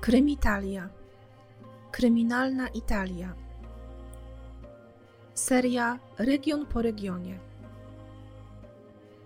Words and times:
Krymitalia. 0.00 0.88
Kryminalna 1.90 2.68
Italia. 2.68 3.34
Seria 5.34 5.98
Region 6.18 6.66
po 6.66 6.82
regionie. 6.82 7.38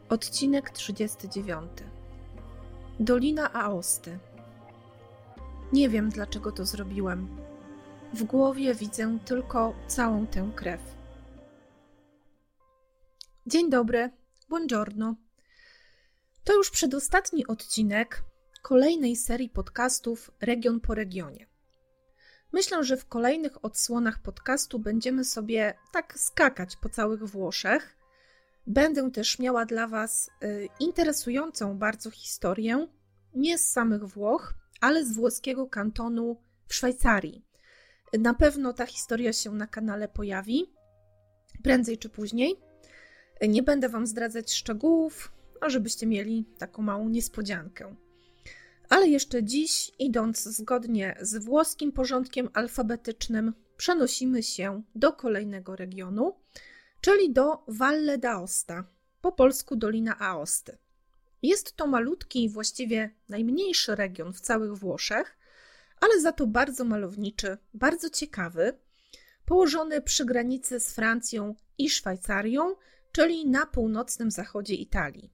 Odcinek 0.08 0.70
39. 0.70 1.70
Dolina 3.00 3.52
Aosty. 3.52 4.18
Nie 5.72 5.88
wiem, 5.88 6.08
dlaczego 6.08 6.52
to 6.52 6.64
zrobiłem. 6.66 7.36
W 8.14 8.24
głowie 8.24 8.74
widzę 8.74 9.18
tylko 9.24 9.74
całą 9.86 10.26
tę 10.26 10.50
krew. 10.56 10.80
Dzień 13.46 13.70
dobry, 13.70 14.10
buongiorno. 14.48 15.14
To 16.44 16.52
już 16.52 16.70
przedostatni 16.70 17.46
odcinek 17.46 18.29
kolejnej 18.62 19.16
serii 19.16 19.48
podcastów 19.48 20.30
Region 20.40 20.80
po 20.80 20.94
regionie. 20.94 21.46
Myślę, 22.52 22.84
że 22.84 22.96
w 22.96 23.06
kolejnych 23.06 23.64
odsłonach 23.64 24.22
podcastu 24.22 24.78
będziemy 24.78 25.24
sobie 25.24 25.74
tak 25.92 26.18
skakać 26.18 26.76
po 26.76 26.88
całych 26.88 27.24
Włoszech. 27.24 27.96
Będę 28.66 29.10
też 29.10 29.38
miała 29.38 29.64
dla 29.64 29.86
Was 29.86 30.30
y, 30.42 30.68
interesującą 30.80 31.78
bardzo 31.78 32.10
historię, 32.10 32.86
nie 33.34 33.58
z 33.58 33.70
samych 33.70 34.04
Włoch, 34.04 34.54
ale 34.80 35.04
z 35.06 35.12
włoskiego 35.12 35.66
kantonu 35.66 36.36
w 36.66 36.74
Szwajcarii. 36.74 37.44
Na 38.18 38.34
pewno 38.34 38.72
ta 38.72 38.86
historia 38.86 39.32
się 39.32 39.52
na 39.52 39.66
kanale 39.66 40.08
pojawi, 40.08 40.72
prędzej 41.62 41.98
czy 41.98 42.08
później. 42.08 42.56
Nie 43.48 43.62
będę 43.62 43.88
Wam 43.88 44.06
zdradzać 44.06 44.52
szczegółów, 44.52 45.32
a 45.60 45.68
żebyście 45.68 46.06
mieli 46.06 46.44
taką 46.58 46.82
małą 46.82 47.08
niespodziankę. 47.08 47.96
Ale 48.90 49.08
jeszcze 49.08 49.44
dziś, 49.44 49.92
idąc 49.98 50.42
zgodnie 50.42 51.16
z 51.20 51.44
włoskim 51.44 51.92
porządkiem 51.92 52.48
alfabetycznym, 52.54 53.54
przenosimy 53.76 54.42
się 54.42 54.82
do 54.94 55.12
kolejnego 55.12 55.76
regionu, 55.76 56.36
czyli 57.00 57.32
do 57.32 57.64
Valle 57.68 58.18
d'Aosta, 58.18 58.82
po 59.20 59.32
polsku 59.32 59.76
Dolina 59.76 60.18
Aosty. 60.18 60.78
Jest 61.42 61.76
to 61.76 61.86
malutki, 61.86 62.48
właściwie 62.48 63.10
najmniejszy 63.28 63.94
region 63.94 64.32
w 64.32 64.40
całych 64.40 64.74
Włoszech, 64.74 65.38
ale 66.00 66.20
za 66.20 66.32
to 66.32 66.46
bardzo 66.46 66.84
malowniczy, 66.84 67.58
bardzo 67.74 68.10
ciekawy, 68.10 68.78
położony 69.44 70.02
przy 70.02 70.24
granicy 70.24 70.80
z 70.80 70.92
Francją 70.92 71.54
i 71.78 71.90
Szwajcarią, 71.90 72.74
czyli 73.12 73.46
na 73.46 73.66
północnym 73.66 74.30
zachodzie 74.30 74.74
Italii. 74.74 75.32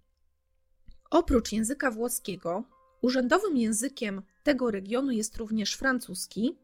Oprócz 1.10 1.52
języka 1.52 1.90
włoskiego, 1.90 2.75
urzędowym 3.06 3.56
językiem 3.56 4.22
tego 4.42 4.70
regionu 4.70 5.10
jest 5.10 5.36
również 5.36 5.74
francuski. 5.74 6.58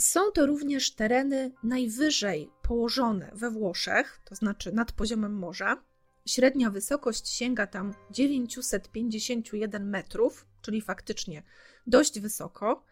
Są 0.00 0.20
to 0.34 0.46
również 0.46 0.94
tereny 0.94 1.52
najwyżej 1.62 2.50
położone 2.62 3.30
we 3.34 3.50
Włoszech, 3.50 4.20
to 4.24 4.34
znaczy 4.34 4.72
nad 4.72 4.92
poziomem 4.92 5.34
morza. 5.34 5.82
Średnia 6.26 6.70
wysokość 6.70 7.28
sięga 7.28 7.66
tam 7.66 7.94
951 8.10 9.90
metrów, 9.90 10.46
czyli 10.62 10.80
faktycznie 10.80 11.42
dość 11.86 12.20
wysoko, 12.20 12.84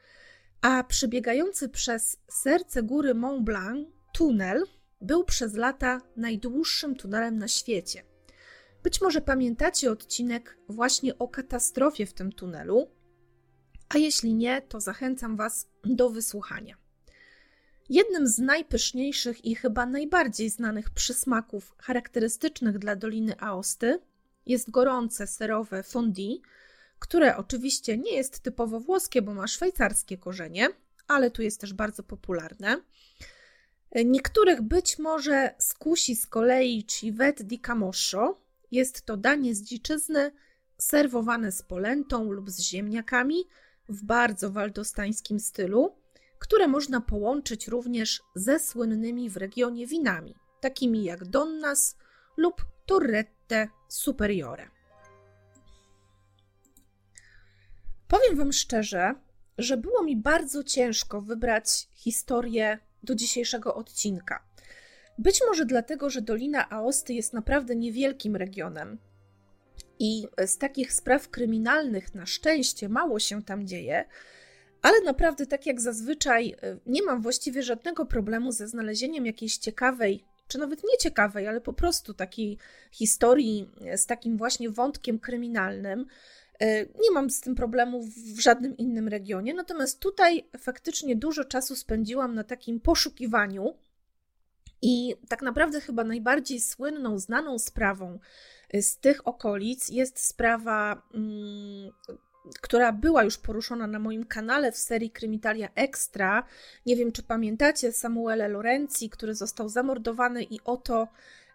a 0.61 0.85
przebiegający 0.85 1.69
przez 1.69 2.17
serce 2.29 2.83
góry 2.83 3.15
Mont 3.15 3.45
Blanc 3.45 3.89
tunel 4.13 4.65
był 5.01 5.25
przez 5.25 5.55
lata 5.55 6.01
najdłuższym 6.17 6.97
tunelem 6.97 7.39
na 7.39 7.49
świecie. 7.49 8.10
Być 8.83 9.01
może 9.01 9.21
pamiętacie 9.21 9.91
odcinek 9.91 10.59
właśnie 10.69 11.19
o 11.19 11.29
katastrofie 11.29 12.07
w 12.07 12.13
tym 12.13 12.33
tunelu, 12.33 12.91
a 13.89 13.99
jeśli 13.99 14.35
nie, 14.35 14.63
to 14.63 14.81
zachęcam 14.81 15.37
Was 15.37 15.69
do 15.85 16.11
wysłuchania. 16.11 16.77
Jednym 17.89 18.29
z 18.29 18.39
najpyszniejszych 18.39 19.45
i 19.45 19.55
chyba 19.55 19.87
najbardziej 19.87 20.51
znanych 20.51 20.91
przysmaków 20.91 21.75
charakterystycznych 21.79 22.79
dla 22.79 22.97
Doliny 22.97 23.41
Aosty 23.41 23.99
jest 24.47 24.71
gorące 24.71 25.27
serowe 25.27 25.83
fondue, 25.83 26.41
które 26.99 27.37
oczywiście 27.37 27.99
nie 27.99 28.13
jest 28.13 28.41
typowo 28.41 28.81
włoskie, 28.81 29.23
bo 29.23 29.35
ma 29.35 29.47
szwajcarskie 29.47 30.19
korzenie, 30.19 30.69
ale 31.09 31.31
tu 31.31 31.43
jest 31.43 31.61
też 31.61 31.73
bardzo 31.73 32.03
popularne. 32.03 32.83
Niektórych 34.05 34.63
być 34.63 34.99
może 34.99 35.55
skusi 35.59 36.17
z 36.17 36.27
kolei 36.27 36.85
civet 36.85 37.43
di 37.43 37.59
camoscio, 37.59 38.41
jest 38.71 39.03
to 39.03 39.17
danie 39.17 39.55
z 39.55 39.63
dziczyzny 39.63 40.33
serwowane 40.79 41.53
z 41.53 41.63
polentą 41.63 42.33
lub 42.33 42.51
z 42.51 42.61
ziemniakami 42.61 43.45
w 43.89 44.05
bardzo 44.05 44.51
waldostańskim 44.51 45.41
stylu, 45.41 45.97
które 46.39 46.69
można 46.69 47.01
połączyć 47.01 47.69
również 47.69 48.23
ze 48.35 48.59
słynnymi 48.59 49.31
w 49.31 49.37
regionie 49.37 49.87
winami, 49.87 50.35
takimi 50.61 51.05
jak 51.05 51.25
Donnas 51.25 51.97
lub 52.37 52.65
Torrette 52.87 53.69
Superiore. 53.89 54.69
Powiem 58.09 58.37
Wam 58.37 58.53
szczerze, 58.53 59.15
że 59.59 59.77
było 59.77 60.03
mi 60.03 60.17
bardzo 60.17 60.65
ciężko 60.65 61.21
wybrać 61.21 61.89
historię 61.95 62.79
do 63.03 63.15
dzisiejszego 63.15 63.75
odcinka. 63.75 64.50
Być 65.21 65.41
może 65.49 65.67
dlatego, 65.67 66.11
że 66.11 66.23
Dolina 66.23 66.71
Aosty 66.71 67.15
jest 67.15 67.33
naprawdę 67.33 67.77
niewielkim 67.77 68.37
regionem. 68.37 68.99
I 69.99 70.27
z 70.47 70.59
takich 70.59 70.93
spraw 70.93 71.29
kryminalnych 71.29 72.15
na 72.15 72.27
szczęście 72.27 72.89
mało 72.89 73.19
się 73.19 73.43
tam 73.43 73.67
dzieje, 73.67 74.05
ale 74.83 75.01
naprawdę, 75.01 75.47
tak 75.47 75.67
jak 75.67 75.81
zazwyczaj, 75.81 76.57
e, 76.63 76.79
nie 76.87 77.03
mam 77.03 77.23
właściwie 77.23 77.63
żadnego 77.63 78.07
problemu 78.07 78.53
ze 78.53 78.69
znalezieniem 78.69 79.27
jakiejś 79.27 79.57
ciekawej, 79.57 80.25
czy 80.49 80.59
nawet 80.59 80.81
nieciekawej, 80.93 81.47
ale 81.47 81.61
po 81.61 81.73
prostu 81.73 82.15
takiej 82.15 82.59
historii 82.93 83.71
e, 83.87 83.99
z 83.99 84.07
takim 84.07 84.37
właśnie 84.37 84.71
wątkiem 84.71 85.19
kryminalnym. 85.19 86.07
E, 86.61 86.85
nie 86.85 87.11
mam 87.13 87.31
z 87.31 87.41
tym 87.41 87.55
problemu 87.55 88.03
w 88.37 88.41
żadnym 88.41 88.77
innym 88.77 89.09
regionie, 89.09 89.55
natomiast 89.55 90.01
tutaj 90.01 90.49
faktycznie 90.59 91.17
dużo 91.17 91.45
czasu 91.45 91.77
spędziłam 91.77 92.35
na 92.35 92.45
takim 92.45 92.81
poszukiwaniu 92.81 93.75
i 94.83 95.15
tak 95.29 95.43
naprawdę 95.43 95.81
chyba 95.81 96.05
najbardziej 96.05 96.61
słynną, 96.61 97.19
znaną 97.19 97.59
sprawą 97.59 98.19
y, 98.75 98.83
z 98.83 98.99
tych 98.99 99.29
okolic 99.29 99.89
jest 99.89 100.27
sprawa, 100.27 101.03
mm, 101.15 101.93
która 102.61 102.93
była 102.93 103.25
już 103.25 103.39
poruszona 103.39 103.87
na 103.87 103.99
moim 103.99 104.25
kanale 104.25 104.73
w 104.73 104.77
serii 104.77 105.11
Krymitalia 105.11 105.69
Extra. 105.75 106.45
Nie 106.87 106.97
wiem, 106.97 107.13
czy 107.13 107.23
pamiętacie 107.23 107.93
Samuele 107.93 108.49
Lorenzi, 108.49 109.11
który 109.11 109.35
został 109.35 109.69
zamordowany 109.69 110.43
i 110.43 110.61
oto 110.65 111.09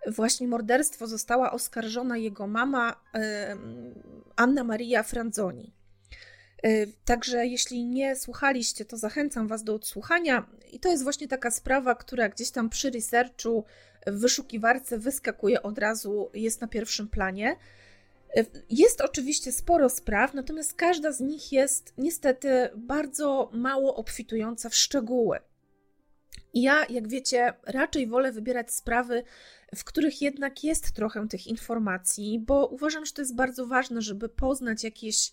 właśnie 0.08 0.48
morderstwo 0.48 1.08
została 1.08 1.52
oskarżona 1.52 2.18
jego 2.18 2.48
mama 2.48 2.96
Anna 4.36 4.64
Maria 4.64 5.04
Franzoni. 5.04 5.74
Y, 6.66 6.94
także 7.06 7.46
jeśli 7.46 7.86
nie 7.86 8.16
słuchaliście, 8.16 8.86
to 8.86 8.98
zachęcam 8.98 9.48
Was 9.48 9.64
do 9.64 9.76
odsłuchania. 9.76 10.50
I 10.72 10.80
to 10.80 10.90
jest 10.90 11.04
właśnie 11.04 11.28
taka 11.28 11.52
sprawa, 11.52 11.96
która 11.96 12.30
gdzieś 12.30 12.52
tam 12.52 12.70
przy 12.70 12.90
researchu 12.90 13.66
w 14.08 14.20
wyszukiwarce 14.20 14.98
wyskakuje 14.98 15.64
od 15.64 15.78
razu, 15.78 16.30
jest 16.34 16.62
na 16.62 16.68
pierwszym 16.68 17.08
planie. 17.08 17.56
Y, 18.38 18.46
jest 18.70 19.02
oczywiście 19.02 19.52
sporo 19.52 19.90
spraw, 19.90 20.34
natomiast 20.34 20.74
każda 20.74 21.12
z 21.12 21.20
nich 21.20 21.52
jest 21.52 21.94
niestety 21.98 22.70
bardzo 22.76 23.50
mało 23.54 23.96
obfitująca 23.96 24.70
w 24.70 24.76
szczegóły. 24.76 25.40
I 26.54 26.62
ja, 26.62 26.86
jak 26.90 27.08
wiecie, 27.08 27.54
raczej 27.64 28.08
wolę 28.08 28.32
wybierać 28.32 28.74
sprawy, 28.74 29.24
w 29.76 29.84
których 29.84 30.22
jednak 30.22 30.64
jest 30.64 30.92
trochę 30.92 31.28
tych 31.28 31.48
informacji, 31.48 32.40
bo 32.40 32.68
uważam, 32.68 33.06
że 33.06 33.14
to 33.14 33.22
jest 33.22 33.36
bardzo 33.36 33.68
ważne, 33.68 34.02
żeby 34.02 34.30
poznać 34.30 34.84
jakieś 34.84 35.32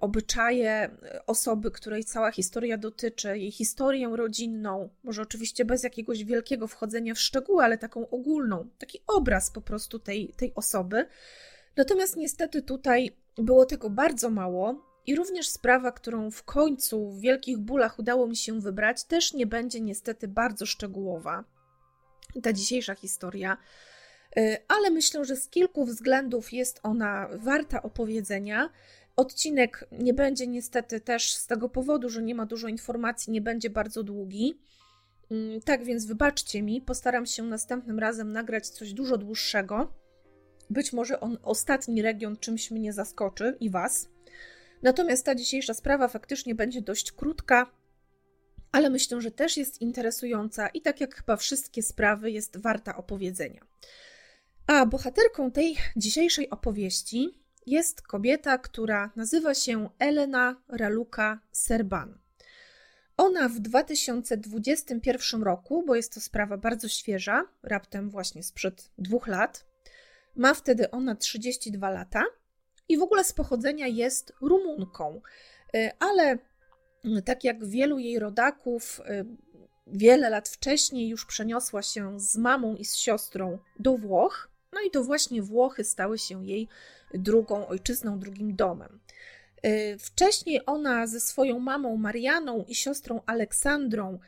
obyczaje 0.00 0.90
y, 1.14 1.26
osoby, 1.26 1.70
której 1.70 2.04
cała 2.04 2.30
historia 2.30 2.78
dotyczy, 2.78 3.38
jej 3.38 3.50
historię 3.50 4.08
rodzinną, 4.16 4.88
może 5.02 5.22
oczywiście 5.22 5.64
bez 5.64 5.82
jakiegoś 5.82 6.24
wielkiego 6.24 6.68
wchodzenia 6.68 7.14
w 7.14 7.18
szczegóły, 7.18 7.64
ale 7.64 7.78
taką 7.78 8.10
ogólną, 8.10 8.68
taki 8.78 9.00
obraz 9.06 9.50
po 9.50 9.60
prostu 9.60 9.98
tej, 9.98 10.28
tej 10.36 10.54
osoby. 10.54 11.06
Natomiast 11.76 12.16
niestety 12.16 12.62
tutaj 12.62 13.10
było 13.36 13.66
tego 13.66 13.90
bardzo 13.90 14.30
mało. 14.30 14.88
I 15.06 15.16
również 15.16 15.48
sprawa, 15.48 15.92
którą 15.92 16.30
w 16.30 16.42
końcu 16.42 17.10
w 17.10 17.20
wielkich 17.20 17.58
bólach 17.58 17.98
udało 17.98 18.26
mi 18.26 18.36
się 18.36 18.60
wybrać, 18.60 19.04
też 19.04 19.32
nie 19.34 19.46
będzie 19.46 19.80
niestety 19.80 20.28
bardzo 20.28 20.66
szczegółowa. 20.66 21.44
Ta 22.42 22.52
dzisiejsza 22.52 22.94
historia, 22.94 23.56
y, 24.38 24.56
ale 24.68 24.90
myślę, 24.90 25.24
że 25.24 25.36
z 25.36 25.48
kilku 25.48 25.84
względów 25.84 26.52
jest 26.52 26.80
ona 26.82 27.28
warta 27.32 27.82
opowiedzenia. 27.82 28.70
Odcinek 29.18 29.88
nie 29.92 30.14
będzie 30.14 30.46
niestety 30.46 31.00
też 31.00 31.34
z 31.34 31.46
tego 31.46 31.68
powodu, 31.68 32.08
że 32.08 32.22
nie 32.22 32.34
ma 32.34 32.46
dużo 32.46 32.68
informacji, 32.68 33.32
nie 33.32 33.40
będzie 33.40 33.70
bardzo 33.70 34.02
długi. 34.02 34.60
Mm, 35.30 35.60
tak 35.60 35.84
więc 35.84 36.06
wybaczcie 36.06 36.62
mi, 36.62 36.80
postaram 36.80 37.26
się 37.26 37.42
następnym 37.42 37.98
razem 37.98 38.32
nagrać 38.32 38.68
coś 38.68 38.92
dużo 38.92 39.16
dłuższego. 39.16 39.92
Być 40.70 40.92
może 40.92 41.20
on 41.20 41.38
ostatni 41.42 42.02
region 42.02 42.36
czymś 42.36 42.70
mnie 42.70 42.92
zaskoczy 42.92 43.56
i 43.60 43.70
was. 43.70 44.08
Natomiast 44.82 45.24
ta 45.24 45.34
dzisiejsza 45.34 45.74
sprawa 45.74 46.08
faktycznie 46.08 46.54
będzie 46.54 46.82
dość 46.82 47.12
krótka, 47.12 47.70
ale 48.72 48.90
myślę, 48.90 49.20
że 49.20 49.30
też 49.30 49.56
jest 49.56 49.80
interesująca 49.80 50.68
i 50.68 50.80
tak 50.80 51.00
jak 51.00 51.14
chyba 51.14 51.36
wszystkie 51.36 51.82
sprawy, 51.82 52.30
jest 52.30 52.56
warta 52.56 52.96
opowiedzenia. 52.96 53.66
A 54.66 54.86
bohaterką 54.86 55.50
tej 55.50 55.76
dzisiejszej 55.96 56.50
opowieści 56.50 57.47
jest 57.68 58.02
kobieta, 58.02 58.58
która 58.58 59.10
nazywa 59.16 59.54
się 59.54 59.88
Elena 59.98 60.56
Raluka 60.68 61.40
Serban. 61.52 62.18
Ona 63.16 63.48
w 63.48 63.58
2021 63.60 65.42
roku, 65.42 65.84
bo 65.86 65.94
jest 65.94 66.14
to 66.14 66.20
sprawa 66.20 66.56
bardzo 66.56 66.88
świeża, 66.88 67.44
raptem 67.62 68.10
właśnie 68.10 68.42
sprzed 68.42 68.90
dwóch 68.98 69.26
lat, 69.26 69.66
ma 70.36 70.54
wtedy 70.54 70.90
ona 70.90 71.14
32 71.16 71.90
lata 71.90 72.24
i 72.88 72.98
w 72.98 73.02
ogóle 73.02 73.24
z 73.24 73.32
pochodzenia 73.32 73.86
jest 73.86 74.32
Rumunką, 74.40 75.20
y, 75.76 75.90
ale 75.98 76.38
tak 77.24 77.44
jak 77.44 77.66
wielu 77.66 77.98
jej 77.98 78.18
rodaków, 78.18 79.00
y, 79.00 79.24
wiele 79.86 80.30
lat 80.30 80.48
wcześniej 80.48 81.08
już 81.08 81.26
przeniosła 81.26 81.82
się 81.82 82.20
z 82.20 82.36
mamą 82.36 82.76
i 82.76 82.84
z 82.84 82.96
siostrą 82.96 83.58
do 83.78 83.96
Włoch. 83.96 84.50
No 84.72 84.80
i 84.80 84.90
to 84.90 85.04
właśnie 85.04 85.42
Włochy 85.42 85.84
stały 85.84 86.18
się 86.18 86.46
jej 86.46 86.68
drugą 87.14 87.66
ojczyzną, 87.66 88.18
drugim 88.18 88.56
domem. 88.56 89.00
Y, 89.66 89.96
wcześniej 89.98 90.60
ona 90.66 91.06
ze 91.06 91.20
swoją 91.20 91.58
mamą 91.58 91.96
Marianą 91.96 92.64
i 92.68 92.74
siostrą 92.74 93.20
Aleksandrą 93.26 94.18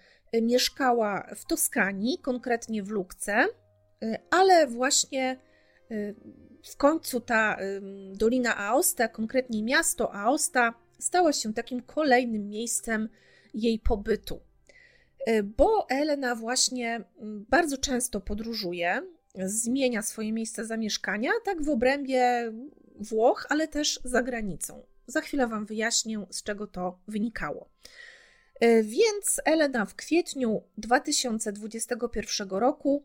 mieszkała 0.43 1.27
w 1.37 1.45
Toskanii, 1.45 2.19
konkretnie 2.19 2.83
w 2.83 2.89
Lukce, 2.89 3.47
ale 4.31 4.67
właśnie 4.67 5.37
w 6.65 6.77
końcu 6.77 7.21
ta 7.21 7.57
Dolina 8.13 8.57
Aosta, 8.57 9.09
konkretnie 9.09 9.63
miasto 9.63 10.15
Aosta, 10.15 10.75
stała 10.99 11.33
się 11.33 11.55
takim 11.55 11.83
kolejnym 11.83 12.49
miejscem 12.49 13.09
jej 13.55 13.79
pobytu. 13.79 14.41
Bo 15.45 15.87
Elena 15.89 16.35
właśnie 16.35 17.05
bardzo 17.25 17.79
często 17.79 18.21
podróżuje, 18.21 19.03
zmienia 19.35 20.03
swoje 20.03 20.33
miejsce 20.33 20.65
zamieszkania, 20.65 21.31
tak 21.45 21.63
w 21.63 21.69
obrębie 21.69 22.53
Włoch, 23.01 23.47
ale 23.49 23.69
też 23.69 24.01
za 24.05 24.23
granicą. 24.23 24.87
Za 25.07 25.21
chwilę 25.21 25.47
Wam 25.47 25.67
wyjaśnię, 25.67 26.27
z 26.31 26.43
czego 26.43 26.67
to 26.67 26.99
wynikało. 27.09 27.71
E, 28.61 28.83
więc 28.83 29.41
Elena 29.45 29.87
w 29.87 29.95
kwietniu 29.95 30.63
2021 30.79 32.49
roku 32.51 33.05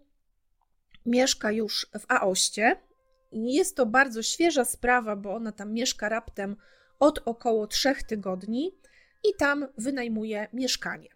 mieszka 1.06 1.52
już 1.52 1.88
w 2.00 2.06
Aoście, 2.08 2.76
jest 3.32 3.76
to 3.76 3.86
bardzo 3.86 4.24
świeża 4.24 4.66
sprawa, 4.66 5.16
bo 5.16 5.36
ona 5.36 5.52
tam 5.52 5.74
mieszka 5.74 6.10
raptem 6.10 6.56
od 7.00 7.20
około 7.26 7.68
trzech 7.68 8.04
tygodni 8.04 8.78
i 9.24 9.36
tam 9.38 9.68
wynajmuje 9.78 10.48
mieszkanie. 10.54 11.10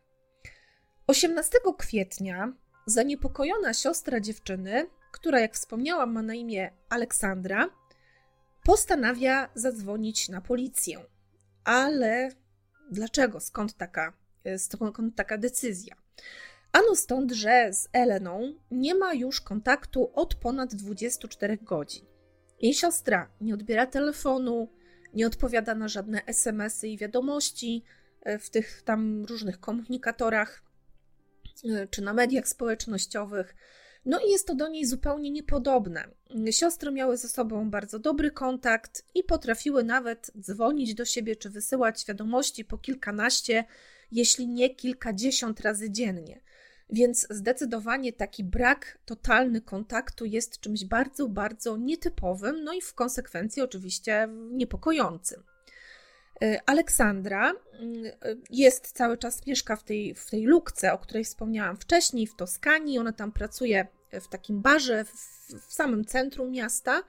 18 1.07 1.57
kwietnia 1.77 2.53
zaniepokojona 2.85 3.73
siostra 3.73 4.19
dziewczyny, 4.19 4.87
która 5.11 5.39
jak 5.39 5.53
wspomniałam 5.53 6.11
ma 6.11 6.21
na 6.21 6.33
imię 6.33 6.71
Aleksandra, 6.89 7.69
postanawia 8.63 9.49
zadzwonić 9.55 10.29
na 10.29 10.41
policję. 10.41 11.05
Ale 11.63 12.29
dlaczego? 12.91 13.39
Skąd 13.39 13.77
taka, 13.77 14.13
skąd 14.57 15.15
taka 15.15 15.37
decyzja? 15.37 15.95
Ano 16.71 16.95
stąd, 16.95 17.31
że 17.31 17.73
z 17.73 17.89
Eleną 17.93 18.53
nie 18.71 18.95
ma 18.95 19.13
już 19.13 19.41
kontaktu 19.41 20.11
od 20.13 20.35
ponad 20.35 20.75
24 20.75 21.57
godzin. 21.57 22.05
Jej 22.61 22.73
siostra 22.73 23.31
nie 23.41 23.53
odbiera 23.53 23.85
telefonu, 23.85 24.69
nie 25.13 25.27
odpowiada 25.27 25.75
na 25.75 25.87
żadne 25.87 26.25
SMS-y 26.25 26.87
i 26.87 26.97
wiadomości 26.97 27.83
e, 28.21 28.39
w 28.39 28.49
tych 28.49 28.81
tam 28.81 29.25
różnych 29.25 29.59
komunikatorach 29.59 30.63
e, 31.65 31.87
czy 31.87 32.01
na 32.01 32.13
mediach 32.13 32.47
społecznościowych. 32.47 33.55
No 34.09 34.19
i 34.19 34.31
jest 34.31 34.47
to 34.47 34.55
do 34.55 34.67
niej 34.67 34.85
zupełnie 34.85 35.31
niepodobne. 35.31 36.07
Siostry 36.51 36.91
miały 36.91 37.17
ze 37.17 37.29
sobą 37.29 37.69
bardzo 37.69 37.99
dobry 37.99 38.31
kontakt 38.31 39.05
i 39.15 39.23
potrafiły 39.23 39.83
nawet 39.83 40.31
dzwonić 40.39 40.93
do 40.93 41.05
siebie 41.05 41.35
czy 41.35 41.49
wysyłać 41.49 42.05
wiadomości 42.05 42.65
po 42.65 42.77
kilkanaście, 42.77 43.65
jeśli 44.11 44.47
nie 44.47 44.75
kilkadziesiąt 44.75 45.59
razy 45.59 45.91
dziennie. 45.91 46.41
Więc 46.89 47.27
zdecydowanie 47.29 48.13
taki 48.13 48.43
brak 48.43 48.99
totalny 49.05 49.61
kontaktu 49.61 50.25
jest 50.25 50.59
czymś 50.59 50.85
bardzo, 50.85 51.27
bardzo 51.27 51.77
nietypowym, 51.77 52.63
no 52.63 52.73
i 52.73 52.81
w 52.81 52.93
konsekwencji 52.93 53.61
oczywiście 53.61 54.27
niepokojącym. 54.51 55.43
E, 56.43 56.59
Aleksandra 56.65 57.53
mm, 57.79 58.11
jest 58.49 58.91
cały 58.91 59.17
czas, 59.17 59.47
mieszka 59.47 59.75
w 59.75 59.83
tej, 59.83 60.15
w 60.15 60.29
tej 60.29 60.43
lukce, 60.43 60.93
o 60.93 60.97
której 60.97 61.23
wspomniałam 61.23 61.77
wcześniej, 61.77 62.27
w 62.27 62.35
Toskanii. 62.35 62.99
Ona 62.99 63.13
tam 63.13 63.31
pracuje 63.31 63.87
w 64.11 64.27
takim 64.27 64.61
barze 64.61 65.05
w, 65.05 65.13
w 65.67 65.73
samym 65.73 66.05
centrum 66.05 66.51
miasta. 66.51 67.03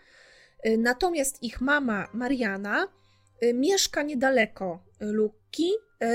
E, 0.63 0.77
natomiast 0.77 1.43
ich 1.43 1.61
mama 1.61 2.09
Mariana 2.13 2.89
e, 3.41 3.55
mieszka 3.55 4.03
niedaleko 4.03 4.85
Lucki, 5.01 5.71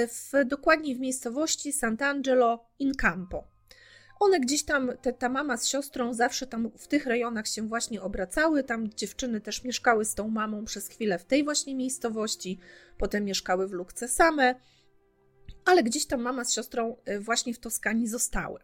w, 0.08 0.46
dokładniej 0.46 0.96
w 0.96 1.00
miejscowości 1.00 1.74
Sant'Angelo 1.74 2.58
in 2.80 2.94
Campo. 2.94 3.56
One 4.20 4.40
gdzieś 4.40 4.64
tam, 4.64 4.92
te, 5.02 5.14
ta 5.14 5.30
mama 5.30 5.58
z 5.58 5.68
siostrą 5.68 6.14
zawsze 6.14 6.48
tam 6.48 6.72
w 6.78 6.88
tych 6.88 7.06
rejonach 7.06 7.48
się 7.48 7.68
właśnie 7.68 8.02
obracały. 8.02 8.64
Tam 8.64 8.90
dziewczyny 8.90 9.42
też 9.42 9.64
mieszkały 9.64 10.06
z 10.06 10.16
tą 10.16 10.28
mamą 10.28 10.66
przez 10.66 10.88
chwilę 10.88 11.20
w 11.20 11.26
tej 11.26 11.44
właśnie 11.44 11.76
miejscowości, 11.76 12.60
potem 12.98 13.26
mieszkały 13.26 13.68
w 13.68 13.72
Lukce 13.72 14.08
same, 14.08 14.56
ale 15.66 15.84
gdzieś 15.84 16.06
tam 16.06 16.22
mama 16.22 16.46
z 16.46 16.54
siostrą 16.54 16.96
y, 17.10 17.20
właśnie 17.20 17.54
w 17.54 17.60
Toskanii 17.60 18.08
zostały. 18.08 18.60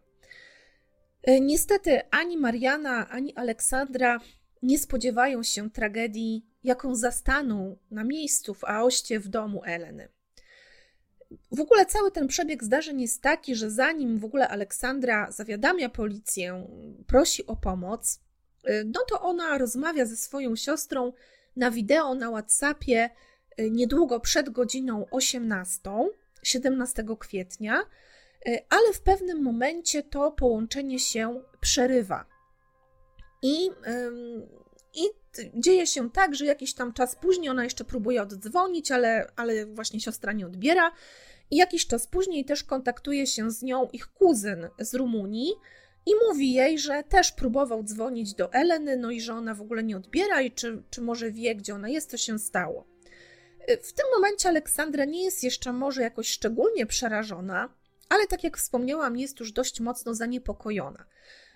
Y, 1.27 1.41
niestety 1.41 2.01
ani 2.11 2.37
Mariana, 2.37 3.09
ani 3.09 3.35
Aleksandra 3.35 4.19
nie 4.63 4.79
spodziewają 4.79 5.43
się 5.43 5.71
tragedii, 5.71 6.45
jaką 6.63 6.95
zastaną 6.95 7.77
na 7.91 8.03
miejscu 8.03 8.53
w 8.53 8.63
Aoście 8.63 9.19
w 9.19 9.27
domu 9.27 9.61
Eleny. 9.65 10.09
W 11.51 11.59
ogóle 11.59 11.85
cały 11.85 12.11
ten 12.11 12.27
przebieg 12.27 12.63
zdarzeń 12.63 13.01
jest 13.01 13.21
taki, 13.21 13.55
że 13.55 13.71
zanim 13.71 14.19
w 14.19 14.25
ogóle 14.25 14.47
Aleksandra 14.47 15.31
zawiadamia 15.31 15.89
policję, 15.89 16.67
prosi 17.07 17.47
o 17.47 17.55
pomoc, 17.55 18.19
y, 18.69 18.83
no 18.85 19.01
to 19.09 19.21
ona 19.21 19.57
rozmawia 19.57 20.05
ze 20.05 20.17
swoją 20.17 20.55
siostrą 20.55 21.13
na 21.55 21.71
wideo 21.71 22.15
na 22.15 22.29
WhatsAppie 22.29 23.09
y, 23.59 23.71
niedługo 23.71 24.19
przed 24.19 24.49
godziną 24.49 25.05
18, 25.11 25.79
17 26.43 27.05
kwietnia, 27.19 27.81
ale 28.69 28.93
w 28.93 29.01
pewnym 29.01 29.41
momencie 29.43 30.03
to 30.03 30.31
połączenie 30.31 30.99
się 30.99 31.43
przerywa. 31.61 32.25
I, 33.41 33.69
i 34.93 35.03
dzieje 35.53 35.87
się 35.87 36.11
tak, 36.11 36.35
że 36.35 36.45
jakiś 36.45 36.73
tam 36.73 36.93
czas 36.93 37.15
później 37.15 37.49
ona 37.49 37.63
jeszcze 37.63 37.83
próbuje 37.83 38.21
oddzwonić, 38.21 38.91
ale, 38.91 39.31
ale 39.35 39.65
właśnie 39.65 39.99
siostra 39.99 40.33
nie 40.33 40.45
odbiera. 40.45 40.91
I 41.51 41.55
jakiś 41.55 41.87
czas 41.87 42.07
później 42.07 42.45
też 42.45 42.63
kontaktuje 42.63 43.27
się 43.27 43.51
z 43.51 43.61
nią 43.61 43.87
ich 43.93 44.07
kuzyn 44.07 44.67
z 44.79 44.93
Rumunii 44.93 45.53
i 46.05 46.11
mówi 46.27 46.53
jej, 46.53 46.79
że 46.79 47.03
też 47.03 47.31
próbował 47.31 47.83
dzwonić 47.83 48.33
do 48.33 48.53
Eleny, 48.53 48.97
no 48.97 49.11
i 49.11 49.21
że 49.21 49.33
ona 49.33 49.53
w 49.53 49.61
ogóle 49.61 49.83
nie 49.83 49.97
odbiera 49.97 50.41
i 50.41 50.51
czy, 50.51 50.83
czy 50.89 51.01
może 51.01 51.31
wie, 51.31 51.55
gdzie 51.55 51.75
ona 51.75 51.89
jest, 51.89 52.09
co 52.09 52.17
się 52.17 52.39
stało. 52.39 52.87
W 53.83 53.93
tym 53.93 54.05
momencie 54.15 54.49
Aleksandra 54.49 55.05
nie 55.05 55.23
jest 55.23 55.43
jeszcze 55.43 55.73
może 55.73 56.01
jakoś 56.01 56.27
szczególnie 56.27 56.85
przerażona, 56.85 57.69
ale 58.11 58.27
tak 58.27 58.43
jak 58.43 58.57
wspomniałam, 58.57 59.17
jest 59.17 59.39
już 59.39 59.51
dość 59.51 59.79
mocno 59.79 60.13
zaniepokojona. 60.13 61.05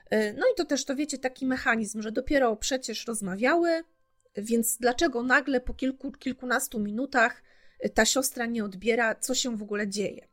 E, 0.10 0.34
no 0.34 0.46
i 0.54 0.56
to 0.58 0.66
też, 0.66 0.86
to 0.86 0.96
wiecie, 0.96 1.18
taki 1.18 1.46
mechanizm, 1.46 2.02
że 2.02 2.12
dopiero 2.12 2.56
przecież 2.56 3.08
rozmawiały, 3.08 3.84
więc 4.38 4.78
dlaczego 4.78 5.24
nagle 5.24 5.62
po 5.62 5.74
kilku, 5.74 6.12
kilkunastu 6.12 6.80
minutach 6.80 7.44
e, 7.80 7.90
ta 7.90 8.06
siostra 8.06 8.46
nie 8.46 8.66
odbiera, 8.66 9.16
co 9.16 9.36
się 9.36 9.58
w 9.58 9.64
ogóle 9.64 9.88
dzieje? 9.88 10.28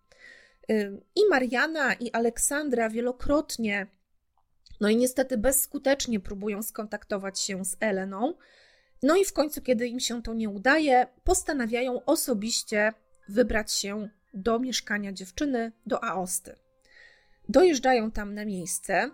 E, 0.71 0.75
I 1.15 1.21
Mariana, 1.31 1.95
i 1.95 2.11
Aleksandra 2.11 2.91
wielokrotnie, 2.91 3.87
no 4.81 4.89
i 4.89 4.97
niestety 4.97 5.39
bezskutecznie 5.39 6.21
próbują 6.21 6.63
skontaktować 6.63 7.41
się 7.41 7.65
z 7.65 7.77
Eleną. 7.81 8.35
No 9.03 9.17
i 9.17 9.25
w 9.25 9.33
końcu, 9.33 9.63
kiedy 9.63 9.87
im 9.87 10.01
się 10.01 10.23
to 10.23 10.35
nie 10.35 10.49
udaje, 10.49 11.07
postanawiają 11.25 12.05
osobiście 12.05 12.93
wybrać 13.29 13.73
się 13.73 14.09
do 14.35 14.59
mieszkania 14.59 15.13
dziewczyny, 15.13 15.73
do 15.87 16.05
Aosty. 16.05 16.57
Dojeżdżają 17.49 18.11
tam 18.11 18.35
na 18.35 18.45
miejsce, 18.45 19.11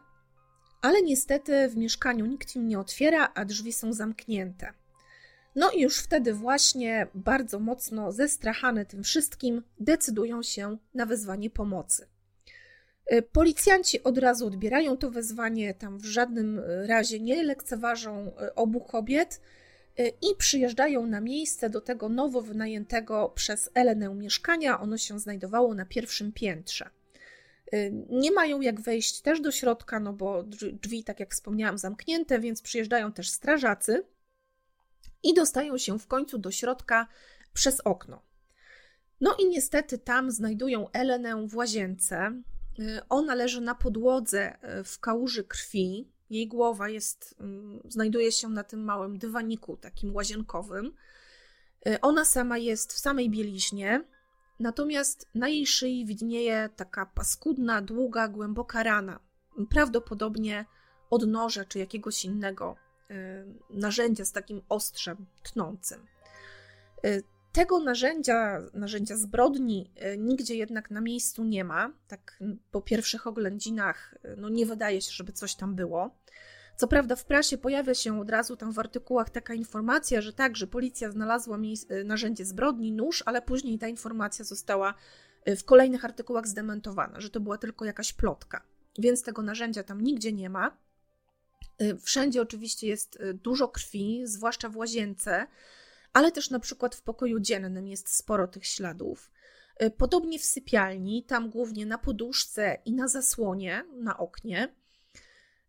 ale 0.82 1.02
niestety 1.02 1.68
w 1.68 1.76
mieszkaniu 1.76 2.26
nikt 2.26 2.56
im 2.56 2.68
nie 2.68 2.78
otwiera, 2.78 3.32
a 3.34 3.44
drzwi 3.44 3.72
są 3.72 3.92
zamknięte. 3.92 4.72
No 5.54 5.70
i 5.70 5.80
już 5.80 5.98
wtedy 5.98 6.34
właśnie 6.34 7.06
bardzo 7.14 7.58
mocno 7.58 8.12
zestrachane 8.12 8.86
tym 8.86 9.02
wszystkim 9.02 9.62
decydują 9.80 10.42
się 10.42 10.76
na 10.94 11.06
wezwanie 11.06 11.50
pomocy. 11.50 12.06
Y, 13.12 13.22
policjanci 13.22 14.02
od 14.02 14.18
razu 14.18 14.46
odbierają 14.46 14.96
to 14.96 15.10
wezwanie, 15.10 15.74
tam 15.74 15.98
w 15.98 16.04
żadnym 16.04 16.60
razie 16.86 17.20
nie 17.20 17.42
lekceważą 17.42 18.28
y, 18.28 18.54
obu 18.54 18.80
kobiet 18.80 19.40
i 19.98 20.36
przyjeżdżają 20.38 21.06
na 21.06 21.20
miejsce 21.20 21.70
do 21.70 21.80
tego 21.80 22.08
nowo 22.08 22.42
wynajętego 22.42 23.32
przez 23.34 23.70
Elenę 23.74 24.14
mieszkania. 24.14 24.80
Ono 24.80 24.98
się 24.98 25.20
znajdowało 25.20 25.74
na 25.74 25.86
pierwszym 25.86 26.32
piętrze. 26.32 26.90
Nie 28.10 28.32
mają 28.32 28.60
jak 28.60 28.80
wejść 28.80 29.20
też 29.20 29.40
do 29.40 29.50
środka, 29.50 30.00
no 30.00 30.12
bo 30.12 30.42
drzwi, 30.72 31.04
tak 31.04 31.20
jak 31.20 31.32
wspomniałam, 31.32 31.78
zamknięte, 31.78 32.40
więc 32.40 32.62
przyjeżdżają 32.62 33.12
też 33.12 33.30
strażacy 33.30 34.04
i 35.22 35.34
dostają 35.34 35.78
się 35.78 35.98
w 35.98 36.06
końcu 36.06 36.38
do 36.38 36.50
środka 36.50 37.06
przez 37.52 37.80
okno. 37.80 38.22
No 39.20 39.36
i 39.38 39.48
niestety 39.48 39.98
tam 39.98 40.30
znajdują 40.30 40.90
Elenę 40.92 41.46
w 41.48 41.56
łazience. 41.56 42.42
Ona 43.08 43.34
leży 43.34 43.60
na 43.60 43.74
podłodze 43.74 44.58
w 44.84 45.00
kałuży 45.00 45.44
krwi. 45.44 46.08
Jej 46.30 46.48
głowa 46.48 46.88
jest, 46.88 47.34
mm, 47.40 47.80
znajduje 47.88 48.32
się 48.32 48.48
na 48.48 48.64
tym 48.64 48.84
małym 48.84 49.18
dywaniku 49.18 49.76
takim 49.76 50.14
łazienkowym. 50.14 50.92
Ona 52.02 52.24
sama 52.24 52.58
jest 52.58 52.92
w 52.92 52.98
samej 52.98 53.30
bieliźnie, 53.30 54.04
natomiast 54.60 55.28
na 55.34 55.48
jej 55.48 55.66
szyi 55.66 56.06
widnieje 56.06 56.68
taka 56.76 57.06
paskudna, 57.06 57.82
długa, 57.82 58.28
głęboka 58.28 58.82
rana. 58.82 59.20
Prawdopodobnie 59.70 60.64
od 61.10 61.26
noża 61.26 61.64
czy 61.64 61.78
jakiegoś 61.78 62.24
innego 62.24 62.76
y, 63.10 63.14
narzędzia 63.70 64.24
z 64.24 64.32
takim 64.32 64.62
ostrzem 64.68 65.26
tnącym. 65.42 66.06
Tego 67.52 67.80
narzędzia, 67.80 68.62
narzędzia 68.74 69.16
zbrodni 69.16 69.90
y, 70.14 70.18
nigdzie 70.18 70.54
jednak 70.54 70.90
na 70.90 71.00
miejscu 71.00 71.44
nie 71.44 71.64
ma. 71.64 71.92
Tak 72.08 72.38
po 72.70 72.82
pierwszych 72.82 73.26
oględzinach 73.26 74.14
no 74.36 74.48
nie 74.48 74.66
wydaje 74.66 75.00
się, 75.02 75.12
żeby 75.12 75.32
coś 75.32 75.54
tam 75.54 75.74
było. 75.74 76.16
Co 76.76 76.88
prawda 76.88 77.16
w 77.16 77.24
prasie 77.24 77.58
pojawia 77.58 77.94
się 77.94 78.20
od 78.20 78.30
razu 78.30 78.56
tam 78.56 78.72
w 78.72 78.78
artykułach 78.78 79.30
taka 79.30 79.54
informacja, 79.54 80.20
że 80.20 80.32
tak, 80.32 80.56
że 80.56 80.66
policja 80.66 81.10
znalazła 81.10 81.58
y, 81.90 82.04
narzędzie 82.04 82.44
zbrodni, 82.44 82.92
nóż, 82.92 83.22
ale 83.26 83.42
później 83.42 83.78
ta 83.78 83.88
informacja 83.88 84.44
została 84.44 84.94
w 85.46 85.64
kolejnych 85.64 86.04
artykułach 86.04 86.48
zdementowana, 86.48 87.20
że 87.20 87.30
to 87.30 87.40
była 87.40 87.58
tylko 87.58 87.84
jakaś 87.84 88.12
plotka. 88.12 88.62
Więc 88.98 89.22
tego 89.22 89.42
narzędzia 89.42 89.82
tam 89.82 90.00
nigdzie 90.00 90.32
nie 90.32 90.50
ma. 90.50 90.76
Wszędzie 92.00 92.42
oczywiście 92.42 92.86
jest 92.86 93.18
dużo 93.34 93.68
krwi, 93.68 94.22
zwłaszcza 94.24 94.68
w 94.68 94.76
łazience 94.76 95.46
ale 96.12 96.32
też 96.32 96.50
na 96.50 96.58
przykład 96.58 96.94
w 96.94 97.02
pokoju 97.02 97.40
dziennym 97.40 97.88
jest 97.88 98.16
sporo 98.16 98.48
tych 98.48 98.66
śladów. 98.66 99.30
Y, 99.82 99.90
podobnie 99.90 100.38
w 100.38 100.44
sypialni, 100.44 101.24
tam 101.24 101.50
głównie 101.50 101.86
na 101.86 101.98
poduszce 101.98 102.78
i 102.84 102.92
na 102.92 103.08
zasłonie, 103.08 103.84
na 103.92 104.18
oknie. 104.18 104.74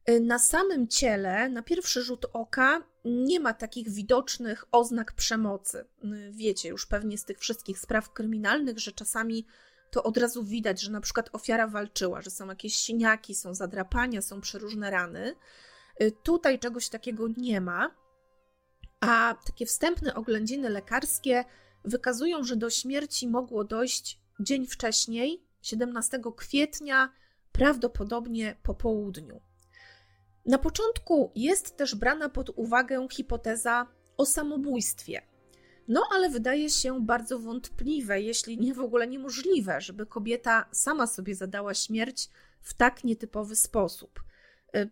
Y, 0.10 0.20
na 0.20 0.40
samym 0.40 0.88
ciele, 0.88 1.50
na 1.50 1.62
pierwszy 1.62 2.04
rzut 2.04 2.26
oka, 2.34 2.84
nie 3.06 3.40
ma 3.40 3.54
takich 3.54 3.90
widocznych 3.90 4.66
oznak 4.72 5.14
przemocy. 5.14 5.86
Y, 6.04 6.32
wiecie 6.32 6.70
już 6.70 6.86
pewnie 6.86 7.18
z 7.18 7.26
tych 7.26 7.40
wszystkich 7.40 7.80
spraw 7.80 8.14
kryminalnych, 8.14 8.80
że 8.80 8.92
czasami 8.92 9.46
to 9.92 10.04
od 10.04 10.18
razu 10.18 10.44
widać, 10.44 10.82
że 10.82 10.92
na 10.92 11.02
przykład 11.02 11.30
ofiara 11.34 11.68
walczyła, 11.68 12.22
że 12.22 12.30
są 12.30 12.48
jakieś 12.48 12.76
siniaki, 12.76 13.36
są 13.36 13.54
zadrapania, 13.54 14.22
są 14.22 14.42
przeróżne 14.42 14.92
rany. 14.92 15.36
Tutaj 16.24 16.60
czegoś 16.60 16.90
takiego 16.90 17.28
nie 17.38 17.62
ma. 17.62 17.92
A 19.00 19.36
takie 19.46 19.66
wstępne 19.66 20.16
oględziny 20.16 20.70
lekarskie 20.70 21.46
wykazują, 21.86 22.44
że 22.44 22.56
do 22.56 22.70
śmierci 22.70 23.28
mogło 23.28 23.64
dojść 23.64 24.20
dzień 24.40 24.68
wcześniej, 24.68 25.44
17 25.62 26.20
kwietnia, 26.36 27.14
prawdopodobnie 27.52 28.56
po 28.64 28.76
południu. 28.76 29.42
Na 30.46 30.58
początku 30.58 31.32
jest 31.36 31.78
też 31.78 31.96
brana 31.96 32.30
pod 32.30 32.50
uwagę 32.50 33.08
hipoteza 33.12 33.88
o 34.18 34.26
samobójstwie. 34.26 35.22
No, 35.88 36.04
ale 36.12 36.30
wydaje 36.30 36.70
się 36.70 37.06
bardzo 37.06 37.40
wątpliwe, 37.40 38.22
jeśli 38.22 38.58
nie 38.58 38.74
w 38.74 38.80
ogóle 38.80 39.08
niemożliwe, 39.08 39.82
żeby 39.82 40.06
kobieta 40.06 40.70
sama 40.72 41.08
sobie 41.08 41.36
zadała 41.36 41.74
śmierć 41.74 42.30
w 42.62 42.74
tak 42.74 43.04
nietypowy 43.04 43.56
sposób. 43.56 44.24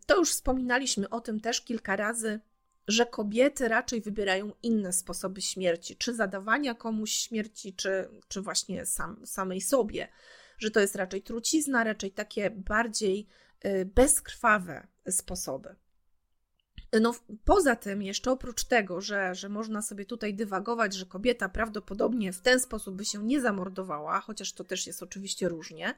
To 0.05 0.17
już 0.17 0.31
wspominaliśmy 0.31 1.09
o 1.09 1.21
tym 1.21 1.39
też 1.39 1.61
kilka 1.61 1.95
razy 1.95 2.39
że 2.87 3.05
kobiety 3.05 3.67
raczej 3.67 4.01
wybierają 4.01 4.51
inne 4.63 4.93
sposoby 4.93 5.41
śmierci, 5.41 5.95
czy 5.95 6.15
zadawania 6.15 6.75
komuś 6.75 7.11
śmierci, 7.11 7.73
czy, 7.73 8.09
czy 8.27 8.41
właśnie 8.41 8.85
sam, 8.85 9.25
samej 9.25 9.61
sobie, 9.61 10.07
że 10.57 10.71
to 10.71 10.79
jest 10.79 10.95
raczej 10.95 11.21
trucizna, 11.21 11.83
raczej 11.83 12.11
takie 12.11 12.49
bardziej 12.49 13.27
y, 13.65 13.85
bezkrwawe 13.95 14.87
sposoby. 15.09 15.75
No, 17.01 17.15
poza 17.45 17.75
tym, 17.75 18.01
jeszcze 18.01 18.31
oprócz 18.31 18.63
tego, 18.63 19.01
że, 19.01 19.35
że 19.35 19.49
można 19.49 19.81
sobie 19.81 20.05
tutaj 20.05 20.33
dywagować, 20.33 20.93
że 20.93 21.05
kobieta 21.05 21.49
prawdopodobnie 21.49 22.33
w 22.33 22.41
ten 22.41 22.59
sposób 22.59 22.95
by 22.95 23.05
się 23.05 23.23
nie 23.23 23.41
zamordowała, 23.41 24.19
chociaż 24.19 24.53
to 24.53 24.63
też 24.63 24.87
jest 24.87 25.03
oczywiście 25.03 25.49
różnie, 25.49 25.93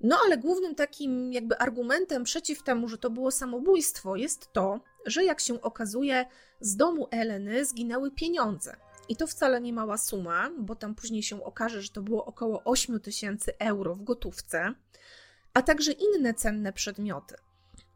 no 0.00 0.18
ale 0.24 0.38
głównym 0.38 0.74
takim 0.74 1.32
jakby 1.32 1.58
argumentem 1.58 2.24
przeciw 2.24 2.62
temu, 2.62 2.88
że 2.88 2.98
to 2.98 3.10
było 3.10 3.30
samobójstwo, 3.30 4.16
jest 4.16 4.52
to, 4.52 4.80
że 5.06 5.24
jak 5.24 5.40
się 5.40 5.62
okazuje, 5.62 6.26
z 6.60 6.76
domu 6.76 7.08
Eleny 7.10 7.64
zginęły 7.64 8.10
pieniądze. 8.10 8.76
I 9.08 9.16
to 9.16 9.26
wcale 9.26 9.60
nie 9.60 9.72
mała 9.72 9.98
suma, 9.98 10.50
bo 10.58 10.74
tam 10.74 10.94
później 10.94 11.22
się 11.22 11.44
okaże, 11.44 11.82
że 11.82 11.88
to 11.88 12.02
było 12.02 12.24
około 12.24 12.62
8 12.64 13.00
tysięcy 13.00 13.58
euro 13.58 13.94
w 13.94 14.02
gotówce, 14.02 14.74
a 15.54 15.62
także 15.62 15.92
inne 15.92 16.34
cenne 16.34 16.72
przedmioty. 16.72 17.34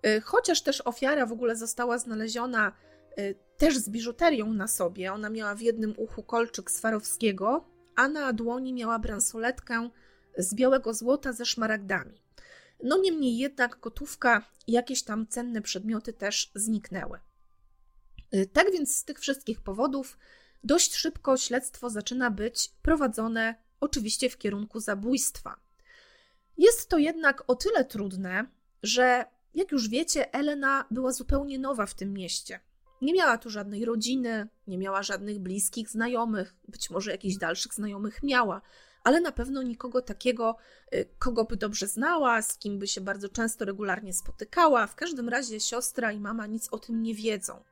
Y, 0.06 0.21
chociaż 0.21 0.62
też 0.62 0.80
ofiara 0.80 1.26
w 1.26 1.32
ogóle 1.32 1.56
została 1.56 1.99
znaleziona 1.99 2.73
y, 3.18 3.35
też 3.56 3.78
z 3.78 3.88
biżuterią 3.88 4.52
na 4.52 4.68
sobie. 4.68 5.12
Ona 5.12 5.30
miała 5.30 5.54
w 5.54 5.61
jednym 5.61 5.94
uchu 5.97 6.23
kolczyk 6.23 6.71
Swarowskiego, 6.71 7.64
a 7.97 8.09
na 8.09 8.32
dłoni 8.32 8.73
miała 8.73 8.99
bransoletkę 8.99 9.90
z 10.38 10.54
białego 10.54 10.94
złota 10.94 11.32
ze 11.32 11.46
szmaragdami. 11.46 12.22
No 12.82 12.98
niemniej 12.98 13.38
jednak 13.38 13.80
gotówka 13.80 14.48
i 14.66 14.72
jakieś 14.72 15.02
tam 15.02 15.26
cenne 15.26 15.62
przedmioty 15.62 16.12
też 16.12 16.50
zniknęły. 16.54 17.18
Y, 18.34 18.46
tak 18.46 18.72
więc 18.72 18.96
z 18.96 19.04
tych 19.04 19.18
wszystkich 19.18 19.60
powodów 19.60 20.18
dość 20.64 20.94
szybko 20.94 21.36
śledztwo 21.36 21.90
zaczyna 21.90 22.30
być 22.30 22.70
prowadzone 22.82 23.54
oczywiście 23.80 24.30
w 24.30 24.38
kierunku 24.38 24.80
zabójstwa. 24.80 25.56
Jest 26.58 26.88
to 26.88 26.98
jednak 26.98 27.44
o 27.46 27.54
tyle 27.54 27.84
trudne, 27.84 28.46
że 28.82 29.24
jak 29.54 29.72
już 29.72 29.88
wiecie, 29.88 30.34
Elena 30.34 30.84
była 30.90 31.12
zupełnie 31.12 31.58
nowa 31.58 31.86
w 31.86 31.94
tym 31.94 32.12
mieście. 32.12 32.60
Nie 33.02 33.12
miała 33.12 33.38
tu 33.38 33.50
żadnej 33.50 33.84
rodziny, 33.84 34.48
nie 34.66 34.78
miała 34.78 35.02
żadnych 35.02 35.38
bliskich 35.38 35.88
znajomych, 35.88 36.54
być 36.68 36.90
może 36.90 37.10
jakichś 37.10 37.36
dalszych 37.36 37.74
znajomych 37.74 38.22
miała, 38.22 38.62
ale 39.04 39.21
na 39.21 39.32
pewno 39.32 39.62
nikogo 39.62 40.02
takiego, 40.02 40.56
y, 40.94 41.09
kogo 41.18 41.44
by 41.44 41.56
dobrze 41.56 41.87
znała, 41.87 42.42
z 42.42 42.59
kim 42.59 42.78
by 42.78 42.87
się 42.87 43.00
bardzo 43.00 43.28
często, 43.28 43.64
regularnie 43.64 44.12
spotykała. 44.12 44.87
W 44.87 44.94
każdym 44.94 45.28
razie 45.28 45.61
siostra 45.61 46.12
i 46.12 46.21
mama 46.21 46.47
nic 46.47 46.68
o 46.68 46.78
tym 46.78 47.02
nie 47.02 47.14
wiedzą. 47.14 47.62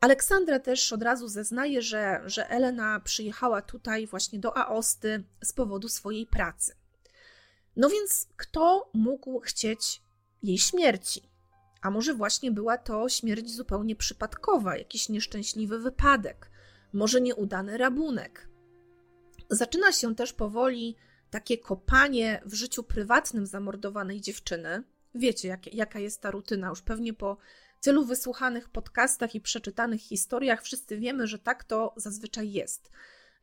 Aleksandra 0.00 0.58
też 0.58 0.92
od 0.92 1.02
razu 1.02 1.28
zeznaje, 1.28 1.82
że, 1.82 2.22
że 2.26 2.50
Elena 2.50 3.00
przyjechała 3.00 3.62
tutaj 3.62 4.06
właśnie 4.06 4.38
do 4.38 4.56
Aosty 4.56 5.24
z 5.44 5.52
powodu 5.52 5.88
swojej 5.88 6.26
pracy. 6.26 6.74
No 7.76 7.88
więc 7.88 8.28
kto 8.36 8.90
mógł 8.94 9.40
chcieć 9.40 10.02
jej 10.42 10.58
śmierci? 10.58 11.30
A 11.82 11.90
może 11.90 12.14
właśnie 12.14 12.50
była 12.50 12.78
to 12.78 13.08
śmierć 13.08 13.50
zupełnie 13.50 13.96
przypadkowa, 13.96 14.76
jakiś 14.76 15.08
nieszczęśliwy 15.08 15.78
wypadek, 15.78 16.50
może 16.92 17.20
nieudany 17.20 17.78
rabunek. 17.78 18.48
Zaczyna 19.50 19.92
się 19.92 20.14
też 20.14 20.32
powoli 20.32 20.96
takie 21.30 21.58
kopanie 21.58 22.42
w 22.44 22.54
życiu 22.54 22.82
prywatnym 22.82 23.46
zamordowanej 23.46 24.20
dziewczyny. 24.20 24.82
Wiecie, 25.14 25.48
jak, 25.48 25.74
jaka 25.74 25.98
jest 25.98 26.20
ta 26.20 26.30
rutyna. 26.30 26.68
Już 26.68 26.82
pewnie 26.82 27.12
po 27.12 27.36
tylu 27.80 28.04
wysłuchanych 28.04 28.68
podcastach 28.68 29.34
i 29.34 29.40
przeczytanych 29.40 30.00
historiach 30.00 30.62
wszyscy 30.62 30.98
wiemy, 30.98 31.26
że 31.26 31.38
tak 31.38 31.64
to 31.64 31.94
zazwyczaj 31.96 32.52
jest. 32.52 32.90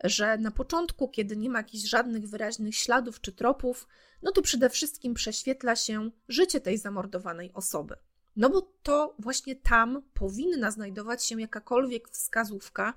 Że 0.03 0.37
na 0.37 0.51
początku, 0.51 1.07
kiedy 1.07 1.37
nie 1.37 1.49
ma 1.49 1.59
jakichś 1.59 1.83
żadnych 1.83 2.29
wyraźnych 2.29 2.75
śladów 2.75 3.21
czy 3.21 3.31
tropów, 3.31 3.87
no 4.21 4.31
to 4.31 4.41
przede 4.41 4.69
wszystkim 4.69 5.13
prześwietla 5.13 5.75
się 5.75 6.11
życie 6.27 6.61
tej 6.61 6.77
zamordowanej 6.77 7.51
osoby. 7.53 7.95
No 8.35 8.49
bo 8.49 8.61
to 8.83 9.15
właśnie 9.19 9.55
tam 9.55 10.01
powinna 10.13 10.71
znajdować 10.71 11.23
się 11.23 11.41
jakakolwiek 11.41 12.09
wskazówka, 12.09 12.93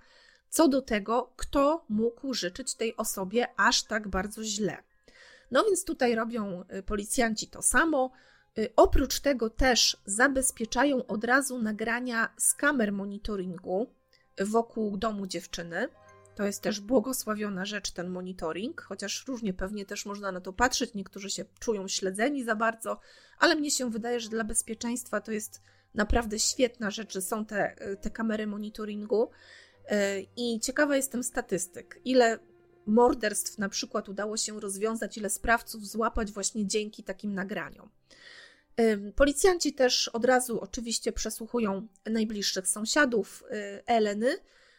co 0.54 0.68
do 0.68 0.82
tego, 0.82 1.32
kto 1.36 1.84
mógł 1.88 2.34
życzyć 2.34 2.74
tej 2.74 2.96
osobie 2.96 3.46
aż 3.56 3.82
tak 3.82 4.08
bardzo 4.08 4.44
źle. 4.44 4.82
No 5.50 5.64
więc 5.64 5.84
tutaj 5.84 6.14
robią 6.14 6.64
y, 6.78 6.82
policjanci 6.82 7.48
to 7.48 7.62
samo. 7.62 8.12
Y, 8.58 8.68
oprócz 8.76 9.20
tego 9.20 9.50
też 9.50 9.96
zabezpieczają 10.06 11.06
od 11.06 11.24
razu 11.24 11.62
nagrania 11.62 12.34
z 12.36 12.54
kamer 12.54 12.92
monitoringu 12.92 13.94
wokół 14.40 14.96
domu 14.96 15.26
dziewczyny. 15.26 15.88
To 16.34 16.44
jest 16.44 16.62
też 16.62 16.80
błogosławiona 16.80 17.64
rzecz, 17.64 17.90
ten 17.90 18.08
monitoring, 18.08 18.80
chociaż 18.80 19.26
różnie 19.26 19.54
pewnie 19.54 19.86
też 19.86 20.06
można 20.06 20.32
na 20.32 20.40
to 20.40 20.52
patrzeć. 20.52 20.94
Niektórzy 20.94 21.30
się 21.30 21.44
czują 21.60 21.88
śledzeni 21.88 22.44
za 22.44 22.56
bardzo, 22.56 23.00
ale 23.38 23.56
mnie 23.56 23.70
się 23.70 23.90
wydaje, 23.90 24.20
że 24.20 24.28
dla 24.28 24.44
bezpieczeństwa 24.44 25.20
to 25.20 25.32
jest 25.32 25.62
naprawdę 25.94 26.38
świetna 26.38 26.90
rzecz, 26.90 27.12
że 27.12 27.22
są 27.22 27.46
te, 27.46 27.76
te 28.00 28.10
kamery 28.10 28.46
monitoringu. 28.46 29.30
I 30.36 30.60
ciekawa 30.60 30.96
jestem 30.96 31.24
statystyk. 31.24 32.00
Ile 32.04 32.38
morderstw 32.86 33.58
na 33.58 33.68
przykład 33.68 34.08
udało 34.08 34.36
się 34.36 34.60
rozwiązać, 34.60 35.18
ile 35.18 35.30
sprawców 35.30 35.86
złapać 35.86 36.32
właśnie 36.32 36.66
dzięki 36.66 37.04
takim 37.04 37.34
nagraniom. 37.34 37.90
Policjanci 39.16 39.72
też 39.72 40.08
od 40.08 40.24
razu 40.24 40.60
oczywiście 40.60 41.12
przesłuchują 41.12 41.86
najbliższych 42.06 42.68
sąsiadów 42.68 43.44
y, 43.50 43.82
Eleny, 43.86 44.36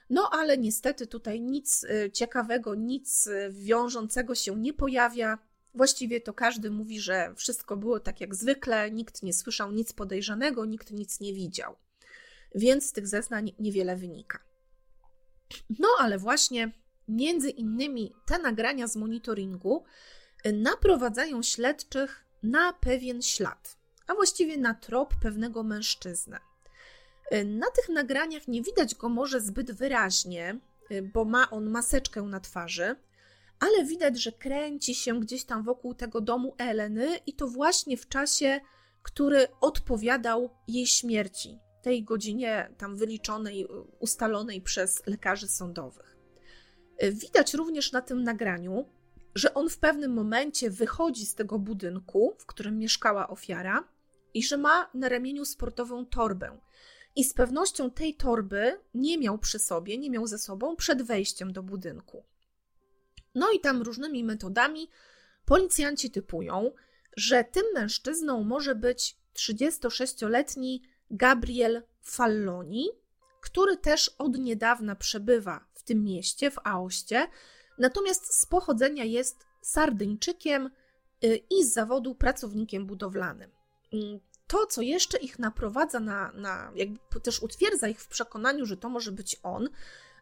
no 0.10 0.30
ale 0.32 0.58
niestety 0.58 1.08
tutaj 1.08 1.42
nic 1.42 1.84
y, 1.84 2.12
ciekawego, 2.12 2.76
nic 2.76 3.30
wiążącego 3.50 4.36
się 4.36 4.56
nie 4.56 4.74
pojawia. 4.74 5.38
Właściwie 5.74 6.22
to 6.22 6.34
każdy 6.34 6.72
mówi, 6.72 7.00
że 7.00 7.34
wszystko 7.36 7.78
było 7.78 8.00
tak 8.00 8.22
jak 8.22 8.36
zwykle, 8.36 8.92
nikt 8.92 9.24
nie 9.24 9.34
słyszał 9.34 9.72
nic 9.72 9.94
podejrzanego, 9.94 10.66
nikt 10.66 10.92
nic 10.92 11.20
nie 11.20 11.34
widział. 11.34 11.76
Więc 12.56 12.86
z 12.86 12.92
tych 12.92 13.08
zeznań 13.08 13.54
niewiele 13.60 13.96
wynika. 13.96 14.40
No 15.80 15.88
ale 16.00 16.18
właśnie 16.18 16.72
między 17.08 17.50
innymi 17.50 18.14
te 18.26 18.40
nagrania 18.40 18.88
z 18.88 18.96
monitoringu 18.96 19.84
naprowadzają 20.54 21.44
śledczych 21.44 22.26
na 22.44 22.74
pewien 22.74 23.22
ślad 23.22 23.78
a 24.08 24.16
właściwie 24.16 24.58
na 24.58 24.74
trop 24.74 25.16
pewnego 25.22 25.64
mężczyznę. 25.64 26.40
Y, 27.34 27.46
na 27.46 27.68
tych 27.72 27.90
nagraniach 27.90 28.48
nie 28.48 28.62
widać 28.62 28.96
go 28.96 29.10
może 29.10 29.42
zbyt 29.42 29.72
wyraźnie, 29.72 30.60
y, 30.92 31.02
bo 31.14 31.26
ma 31.26 31.50
on 31.50 31.70
maseczkę 31.70 32.22
na 32.22 32.40
twarzy, 32.40 32.96
ale 33.60 33.86
widać, 33.86 34.22
że 34.22 34.32
kręci 34.32 34.96
się 34.96 35.20
gdzieś 35.20 35.44
tam 35.44 35.64
wokół 35.64 35.94
tego 35.94 36.22
domu 36.22 36.56
Eleny 36.58 37.20
i 37.26 37.34
to 37.34 37.48
właśnie 37.48 37.98
w 37.98 38.08
czasie, 38.08 38.62
który 39.04 39.48
odpowiadał 39.62 40.50
jej 40.68 40.88
śmierci, 40.88 41.60
tej 41.86 42.04
godzinie 42.04 42.70
tam 42.78 42.98
wyliczonej, 42.98 43.64
y, 43.64 43.68
ustalonej 44.00 44.62
przez 44.62 45.08
lekarzy 45.08 45.48
sądowych. 45.48 46.18
Widać 47.12 47.54
również 47.54 47.92
na 47.92 48.02
tym 48.02 48.24
nagraniu, 48.24 48.90
że 49.36 49.54
on 49.54 49.70
w 49.70 49.78
pewnym 49.78 50.14
momencie 50.14 50.70
wychodzi 50.70 51.26
z 51.26 51.36
tego 51.36 51.60
budynku, 51.60 52.36
w 52.40 52.46
którym 52.46 52.80
mieszkała 52.80 53.28
ofiara, 53.28 53.88
i 54.34 54.44
że 54.44 54.58
ma 54.58 54.90
na 54.94 55.10
ramieniu 55.10 55.46
sportową 55.46 56.06
torbę. 56.06 56.58
I 57.16 57.24
z 57.24 57.34
pewnością 57.34 57.92
tej 57.92 58.16
torby 58.16 58.80
nie 58.94 59.18
miał 59.18 59.38
przy 59.38 59.60
sobie, 59.60 59.98
nie 59.98 60.10
miał 60.10 60.28
ze 60.28 60.38
sobą 60.38 60.76
przed 60.76 61.02
wejściem 61.02 61.54
do 61.54 61.64
budynku. 61.64 62.24
No 63.36 63.52
i 63.52 63.60
tam 63.60 63.82
różnymi 63.82 64.24
metodami 64.24 64.90
policjanci 65.46 66.12
typują, 66.12 66.72
że 67.18 67.44
tym 67.44 67.64
mężczyzną 67.74 68.44
może 68.44 68.76
być 68.76 69.18
36-letni 69.34 70.95
Gabriel 71.12 71.84
Falloni, 72.02 72.90
który 73.42 73.78
też 73.78 74.16
od 74.18 74.38
niedawna 74.38 74.96
przebywa 74.96 75.66
w 75.74 75.84
tym 75.84 76.04
mieście, 76.04 76.52
w 76.52 76.60
Aoście, 76.64 77.28
natomiast 77.78 78.42
z 78.42 78.46
pochodzenia 78.46 79.04
jest 79.04 79.46
Sardyńczykiem 79.62 80.72
y, 81.24 81.42
i 81.50 81.64
z 81.64 81.74
zawodu 81.74 82.16
pracownikiem 82.16 82.86
budowlanym. 82.86 83.52
Mm, 83.94 84.20
to, 84.48 84.66
co 84.66 84.82
jeszcze 84.82 85.18
ich 85.18 85.40
naprowadza 85.40 86.00
na, 86.00 86.32
na 86.32 86.72
jakby 86.76 87.00
też 87.24 87.44
utwierdza 87.44 87.88
ich 87.88 88.02
w 88.02 88.08
przekonaniu, 88.08 88.66
że 88.66 88.78
to 88.78 88.90
może 88.90 89.12
być 89.12 89.40
on, 89.44 89.70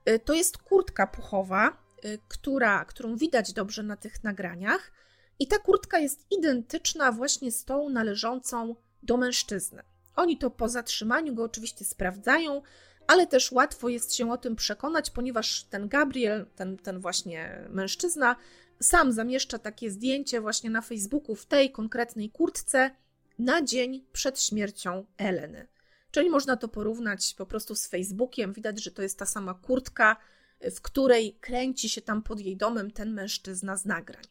y, 0.09 0.19
to 0.19 0.33
jest 0.33 0.57
kurtka 0.57 1.07
puchowa, 1.07 1.77
y, 2.05 2.19
która, 2.27 2.85
którą 2.85 3.15
widać 3.15 3.53
dobrze 3.53 3.83
na 3.83 3.97
tych 3.97 4.23
nagraniach. 4.23 4.91
I 5.39 5.47
ta 5.47 5.59
kurtka 5.59 5.99
jest 5.99 6.25
identyczna 6.31 7.11
właśnie 7.11 7.51
z 7.51 7.65
tą 7.65 7.89
należącą 7.89 8.75
do 9.03 9.17
mężczyzny. 9.17 9.83
Oni 10.15 10.38
to 10.38 10.50
po 10.50 10.70
zatrzymaniu 10.70 11.36
go 11.36 11.43
oczywiście 11.43 11.86
sprawdzają, 11.86 12.62
ale 13.08 13.27
też 13.27 13.51
łatwo 13.51 13.89
jest 13.89 14.15
się 14.15 14.32
o 14.32 14.38
tym 14.38 14.55
przekonać, 14.55 15.10
ponieważ 15.10 15.63
ten 15.63 15.88
Gabriel, 15.88 16.46
ten, 16.55 16.77
ten 16.77 17.00
właśnie 17.00 17.67
mężczyzna, 17.70 18.36
sam 18.82 19.12
zamieszcza 19.12 19.60
takie 19.60 19.91
zdjęcie 19.91 20.41
właśnie 20.41 20.70
na 20.70 20.82
Facebooku 20.82 21.36
w 21.36 21.46
tej 21.46 21.72
konkretnej 21.72 22.29
kurtce 22.29 22.91
na 23.40 23.61
dzień 23.61 24.05
przed 24.11 24.42
śmiercią 24.42 25.05
Eleny. 25.18 25.68
Czyli 26.11 26.29
można 26.29 26.57
to 26.57 26.68
porównać 26.68 27.33
po 27.37 27.46
prostu 27.46 27.75
z 27.75 27.87
Facebookiem. 27.87 28.53
Widać, 28.53 28.83
że 28.83 28.92
to 28.92 29.01
jest 29.01 29.20
ta 29.20 29.25
sama 29.25 29.53
kurtka, 29.53 30.18
w 30.61 30.81
której 30.81 31.37
kręci 31.42 31.90
się 31.90 32.01
tam 32.01 32.24
pod 32.24 32.40
jej 32.40 32.57
domem 32.57 32.92
ten 32.92 33.14
mężczyzna 33.14 33.77
z 33.77 33.85
nagrań. 33.85 34.24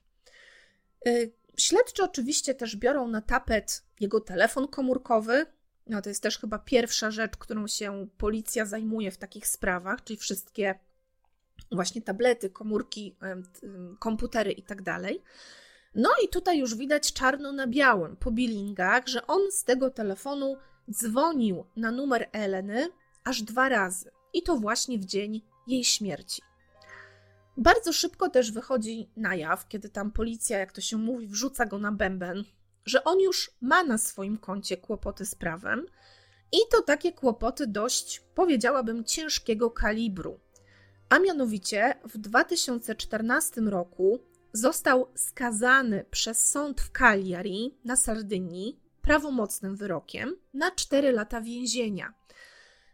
Y, 1.06 1.32
śledczy 1.58 2.02
oczywiście 2.02 2.54
też 2.54 2.76
biorą 2.76 3.08
na 3.08 3.22
tapet 3.22 3.84
jego 4.00 4.20
telefon 4.20 4.68
komórkowy. 4.68 5.46
No 5.86 6.02
to 6.02 6.08
jest 6.08 6.22
też 6.22 6.38
chyba 6.38 6.58
pierwsza 6.58 7.10
rzecz, 7.10 7.36
którą 7.36 7.66
się 7.66 8.08
policja 8.18 8.66
zajmuje 8.66 9.10
w 9.10 9.18
takich 9.18 9.46
sprawach, 9.46 10.04
czyli 10.04 10.16
wszystkie 10.16 10.78
właśnie 11.72 12.02
tablety, 12.02 12.50
komórki, 12.50 13.16
komputery 13.98 14.52
i 14.52 14.62
tak 14.62 14.82
dalej. 14.82 15.22
No 15.94 16.10
i 16.24 16.28
tutaj 16.28 16.58
już 16.58 16.74
widać 16.74 17.12
czarno 17.12 17.52
na 17.52 17.66
białym 17.66 18.16
po 18.16 18.30
billingach, 18.30 19.08
że 19.08 19.26
on 19.26 19.40
z 19.52 19.64
tego 19.64 19.90
telefonu 19.90 20.56
dzwonił 20.90 21.64
na 21.76 21.90
numer 21.90 22.28
Eleny 22.32 22.88
aż 23.24 23.42
dwa 23.42 23.68
razy. 23.68 24.10
I 24.32 24.42
to 24.42 24.56
właśnie 24.56 24.98
w 24.98 25.04
dzień 25.04 25.42
jej 25.66 25.84
śmierci. 25.84 26.42
Bardzo 27.56 27.92
szybko 27.92 28.28
też 28.28 28.52
wychodzi 28.52 29.10
na 29.16 29.34
jaw, 29.34 29.68
kiedy 29.68 29.88
tam 29.88 30.12
policja, 30.12 30.58
jak 30.58 30.72
to 30.72 30.80
się 30.80 30.96
mówi, 30.96 31.28
wrzuca 31.28 31.66
go 31.66 31.78
na 31.78 31.92
bęben, 31.92 32.44
że 32.84 33.04
on 33.04 33.20
już 33.20 33.50
ma 33.60 33.82
na 33.84 33.98
swoim 33.98 34.38
koncie 34.38 34.76
kłopoty 34.76 35.26
z 35.26 35.34
prawem 35.34 35.86
i 36.52 36.58
to 36.70 36.82
takie 36.82 37.12
kłopoty 37.12 37.66
dość, 37.66 38.22
powiedziałabym, 38.34 39.04
ciężkiego 39.04 39.70
kalibru. 39.70 40.40
A 41.08 41.18
mianowicie 41.18 41.94
w 42.04 42.18
2014 42.18 43.60
roku 43.60 44.20
został 44.52 45.06
skazany 45.14 46.04
przez 46.10 46.50
sąd 46.50 46.80
w 46.80 46.90
Cagliari 46.90 47.78
na 47.84 47.96
Sardynii 47.96 48.80
prawomocnym 49.02 49.76
wyrokiem 49.76 50.36
na 50.54 50.70
4 50.70 51.12
lata 51.12 51.40
więzienia 51.40 52.14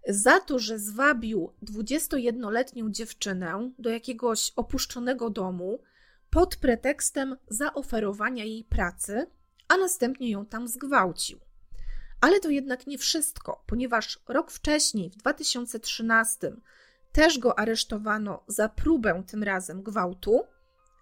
za 0.08 0.40
to, 0.40 0.58
że 0.58 0.78
zwabił 0.78 1.52
21-letnią 1.62 2.90
dziewczynę 2.90 3.70
do 3.78 3.90
jakiegoś 3.90 4.52
opuszczonego 4.56 5.30
domu 5.30 5.82
pod 6.30 6.56
pretekstem 6.56 7.36
zaoferowania 7.48 8.44
jej 8.44 8.64
pracy, 8.64 9.26
a 9.68 9.76
następnie 9.76 10.30
ją 10.30 10.46
tam 10.46 10.68
zgwałcił. 10.68 11.40
Ale 12.20 12.40
to 12.40 12.50
jednak 12.50 12.86
nie 12.86 12.98
wszystko, 12.98 13.64
ponieważ 13.66 14.18
rok 14.28 14.50
wcześniej, 14.50 15.10
w 15.10 15.16
2013, 15.16 16.52
też 17.12 17.38
go 17.38 17.58
aresztowano 17.58 18.44
za 18.46 18.68
próbę 18.68 19.22
tym 19.26 19.42
razem 19.42 19.82
gwałtu, 19.82 20.40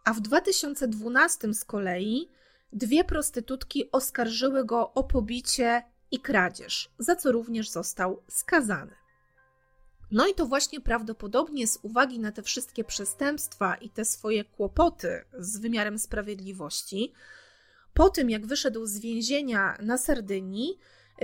a 0.05 0.13
w 0.13 0.21
2012 0.21 1.55
z 1.55 1.65
kolei 1.65 2.29
dwie 2.73 3.05
prostytutki 3.05 3.91
oskarżyły 3.93 4.65
go 4.65 4.93
o 4.93 5.05
pobicie 5.05 5.83
i 6.11 6.21
kradzież, 6.21 6.91
za 6.99 7.17
co 7.17 7.33
również 7.33 7.71
został 7.71 8.23
skazany. 8.29 8.93
No 10.11 10.27
i 10.27 10.35
to 10.35 10.47
właśnie 10.47 10.81
prawdopodobnie 10.81 11.67
z 11.67 11.79
uwagi 11.83 12.19
na 12.19 12.33
te 12.33 12.43
wszystkie 12.43 12.85
przestępstwa 12.85 13.75
i 13.75 13.91
te 13.91 14.05
swoje 14.05 14.45
kłopoty 14.45 15.25
z 15.39 15.59
wymiarem 15.59 15.99
sprawiedliwości, 15.99 17.13
po 17.97 18.11
tym 18.11 18.31
jak 18.31 18.47
wyszedł 18.47 18.87
z 18.87 18.99
więzienia 18.99 19.77
na 19.81 19.99
Sardynii, 19.99 20.79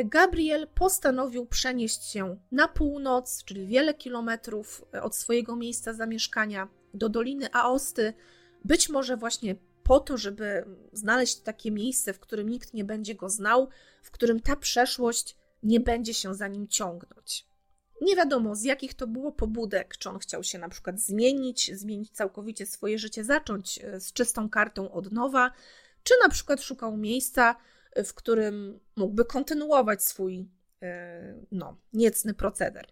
Gabriel 0.05 0.69
postanowił 0.75 1.47
przenieść 1.47 2.05
się 2.05 2.37
na 2.53 2.69
północ, 2.69 3.45
czyli 3.45 3.67
wiele 3.67 3.95
kilometrów 3.95 4.85
od 5.03 5.17
swojego 5.17 5.57
miejsca 5.57 5.93
zamieszkania, 5.93 6.69
do 6.95 7.09
Doliny 7.09 7.53
Aosty, 7.53 8.15
być 8.65 8.89
może 8.89 9.17
właśnie 9.17 9.57
po 9.83 10.01
to, 10.01 10.17
żeby 10.17 10.65
znaleźć 10.93 11.37
takie 11.37 11.71
miejsce, 11.71 12.13
w 12.13 12.21
którym 12.21 12.49
nikt 12.49 12.75
nie 12.75 12.85
będzie 12.85 13.15
go 13.15 13.29
znał, 13.29 13.69
w 14.03 14.11
którym 14.11 14.41
ta 14.41 14.57
przeszłość 14.57 15.37
nie 15.63 15.81
będzie 15.81 16.15
się 16.15 16.35
za 16.35 16.49
nim 16.49 16.69
ciągnąć. 16.69 17.47
Nie 18.01 18.17
wiadomo 18.17 18.57
z 18.57 18.63
jakich 18.63 18.95
to 18.95 19.07
było 19.07 19.33
pobudek, 19.33 19.97
czy 19.97 20.11
on 20.11 20.19
chciał 20.19 20.45
się 20.45 20.59
na 20.59 20.69
przykład 20.69 21.01
zmienić, 21.01 21.71
zmienić 21.75 22.11
całkowicie 22.11 22.67
swoje 22.67 22.99
życie, 22.99 23.25
zacząć 23.25 23.79
e, 23.79 24.01
z 24.01 24.13
czystą 24.13 24.51
kartą 24.51 24.93
od 24.93 25.13
nowa, 25.13 25.53
czy 26.03 26.15
na 26.23 26.29
przykład 26.29 26.63
szukał 26.63 26.97
miejsca, 26.97 27.57
e, 27.93 28.05
w 28.05 28.15
którym 28.15 28.81
mógłby 28.97 29.25
kontynuować 29.25 30.05
swój 30.05 30.49
e, 30.83 31.35
no, 31.53 31.77
niecny 31.93 32.35
proceder. 32.35 32.87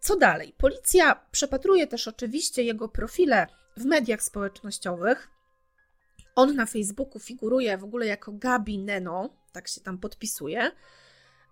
Co 0.00 0.16
dalej? 0.16 0.54
Policja 0.58 1.26
przepatruje 1.30 1.86
też 1.86 2.08
oczywiście 2.08 2.62
jego 2.62 2.88
profile 2.88 3.46
w 3.76 3.84
mediach 3.84 4.22
społecznościowych. 4.22 5.28
On 6.34 6.54
na 6.54 6.66
Facebooku 6.66 7.18
figuruje 7.18 7.78
w 7.78 7.84
ogóle 7.84 8.06
jako 8.06 8.32
Gabi 8.32 8.78
Neno, 8.78 9.36
tak 9.52 9.68
się 9.68 9.80
tam 9.80 9.98
podpisuje. 9.98 10.70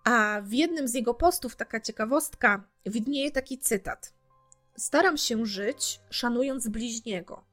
A 0.04 0.40
w 0.44 0.52
jednym 0.52 0.88
z 0.88 0.94
jego 0.94 1.14
postów, 1.14 1.56
taka 1.56 1.80
ciekawostka, 1.80 2.64
widnieje 2.86 3.30
taki 3.30 3.58
cytat: 3.58 4.14
Staram 4.76 5.16
się 5.16 5.46
żyć, 5.46 6.00
szanując 6.10 6.68
bliźniego, 6.68 7.44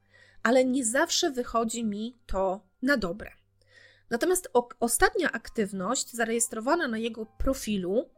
ale 0.42 0.64
nie 0.64 0.84
zawsze 0.84 1.30
wychodzi 1.30 1.84
mi 1.84 2.18
to 2.26 2.66
na 2.82 2.96
dobre. 2.96 3.30
Natomiast 4.10 4.48
o, 4.52 4.68
ostatnia 4.80 5.32
aktywność 5.32 6.12
zarejestrowana 6.12 6.88
na 6.88 6.98
jego 6.98 7.26
profilu 7.26 8.10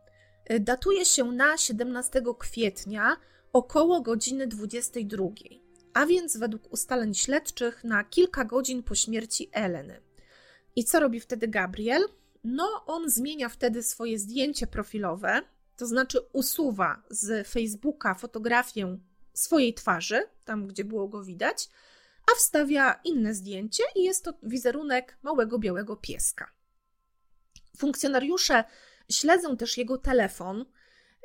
y, 0.53 0.61
datuje 0.61 1.05
się 1.05 1.25
na 1.25 1.57
17 1.57 2.23
kwietnia 2.39 3.17
około 3.53 4.01
godziny 4.01 4.47
22, 4.47 5.25
a 5.95 6.07
więc 6.07 6.37
według 6.37 6.73
ustaleń 6.73 7.15
śledczych 7.15 7.85
na 7.85 8.05
kilka 8.05 8.45
godzin 8.45 8.83
po 8.83 8.95
śmierci 8.95 9.51
Eleny. 9.53 10.01
I 10.77 10.85
co 10.85 11.01
robi 11.01 11.21
wtedy 11.21 11.49
Gabriel? 11.49 12.03
No, 12.45 12.85
on 12.87 13.11
zmienia 13.11 13.49
wtedy 13.49 13.83
swoje 13.83 14.19
zdjęcie 14.19 14.67
profilowe, 14.67 15.43
to 15.77 15.87
znaczy 15.87 16.19
usuwa 16.33 17.03
z 17.11 17.49
Facebooka 17.49 18.15
fotografię 18.15 18.99
swojej 19.33 19.75
twarzy, 19.75 20.23
tam 20.45 20.67
gdzie 20.67 20.85
było 20.85 21.09
go 21.09 21.25
widać, 21.25 21.69
a 22.33 22.35
wstawia 22.35 23.01
inne 23.05 23.35
zdjęcie 23.35 23.83
i 23.95 24.05
jest 24.05 24.25
to 24.25 24.33
wizerunek 24.43 25.19
małego 25.23 25.59
białego 25.59 25.97
pieska. 25.97 26.51
Funkcjonariusze 27.79 28.65
śledzą 29.11 29.57
też 29.57 29.79
jego 29.79 29.99
telefon 29.99 30.65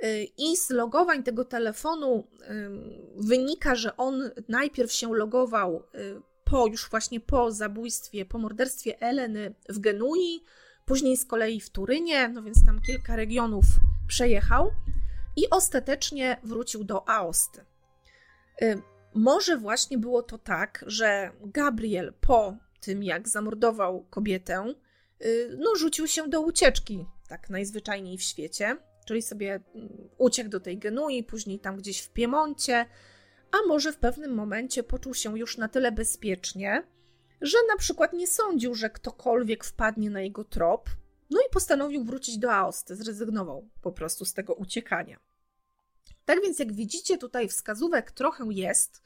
y, 0.04 0.28
i 0.38 0.58
z 0.58 0.70
logowań 0.70 1.24
tego 1.24 1.46
telefonu 1.46 2.28
wynika, 3.16 3.76
że 3.76 3.98
on 3.98 4.32
najpierw 4.48 4.92
się 4.92 5.16
logował 5.16 5.84
y, 5.96 6.22
po 6.44 6.68
już 6.68 6.90
właśnie 6.90 7.20
po 7.20 7.52
zabójstwie, 7.52 8.26
po 8.26 8.38
morderstwie 8.38 9.02
Eleny 9.02 9.56
w 9.70 9.80
Genui, 9.80 10.44
później 10.86 11.18
z 11.18 11.26
kolei 11.26 11.62
w 11.62 11.70
Turynie, 11.70 12.30
no 12.30 12.44
więc 12.44 12.66
tam 12.66 12.82
kilka 12.82 13.16
regionów 13.16 13.66
przejechał 14.08 14.72
i 15.36 15.50
ostatecznie 15.50 16.38
wrócił 16.44 16.84
do 16.84 17.10
Aosty. 17.10 17.66
Może 19.18 19.58
właśnie 19.58 19.98
było 19.98 20.24
to 20.24 20.38
tak, 20.38 20.86
że 20.88 21.32
Gabriel 21.42 22.14
po 22.22 22.58
tym, 22.82 23.04
jak 23.04 23.30
zamordował 23.30 24.06
kobietę, 24.10 24.74
y, 25.26 25.58
no, 25.60 25.76
rzucił 25.76 26.08
się 26.08 26.30
do 26.30 26.42
ucieczki, 26.42 27.06
tak 27.28 27.50
najzwyczajniej 27.50 28.18
w 28.18 28.24
świecie, 28.24 28.78
czyli 29.06 29.22
sobie 29.22 29.60
mm, 29.76 30.10
uciekł 30.18 30.50
do 30.50 30.60
tej 30.60 30.78
Genui, 30.78 31.24
później 31.24 31.60
tam 31.60 31.78
gdzieś 31.78 32.02
w 32.02 32.10
Piemoncie, 32.10 32.86
a 33.52 33.68
może 33.68 33.94
w 33.94 33.98
pewnym 33.98 34.36
momencie 34.36 34.84
poczuł 34.84 35.14
się 35.14 35.40
już 35.40 35.58
na 35.58 35.68
tyle 35.68 35.92
bezpiecznie, 35.92 36.84
że 37.42 37.58
na 37.68 37.78
przykład 37.78 38.14
nie 38.14 38.28
sądził, 38.28 38.76
że 38.76 38.90
ktokolwiek 38.90 39.64
wpadnie 39.64 40.10
na 40.10 40.22
jego 40.22 40.44
trop, 40.44 40.90
no 41.30 41.40
i 41.40 41.54
postanowił 41.54 42.04
wrócić 42.04 42.38
do 42.38 42.54
Aosty, 42.54 42.96
zrezygnował 42.96 43.70
po 43.82 43.92
prostu 43.92 44.26
z 44.26 44.34
tego 44.34 44.54
uciekania. 44.54 45.18
Tak 46.28 46.42
więc, 46.42 46.60
jak 46.60 46.74
widzicie, 46.74 47.18
tutaj 47.18 47.50
wskazówek 47.50 48.12
trochę 48.12 48.46
jest, 48.50 49.02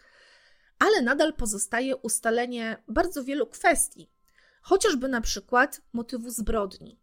ale 0.80 1.02
nadal 1.02 1.34
pozostaje 1.34 1.96
ustalenie 1.96 2.84
bardzo 2.88 3.24
wielu 3.24 3.48
kwestii, 3.48 4.12
chociażby 4.62 5.08
na 5.08 5.22
przykład 5.22 5.82
motywu 5.94 6.30
zbrodni. 6.30 7.00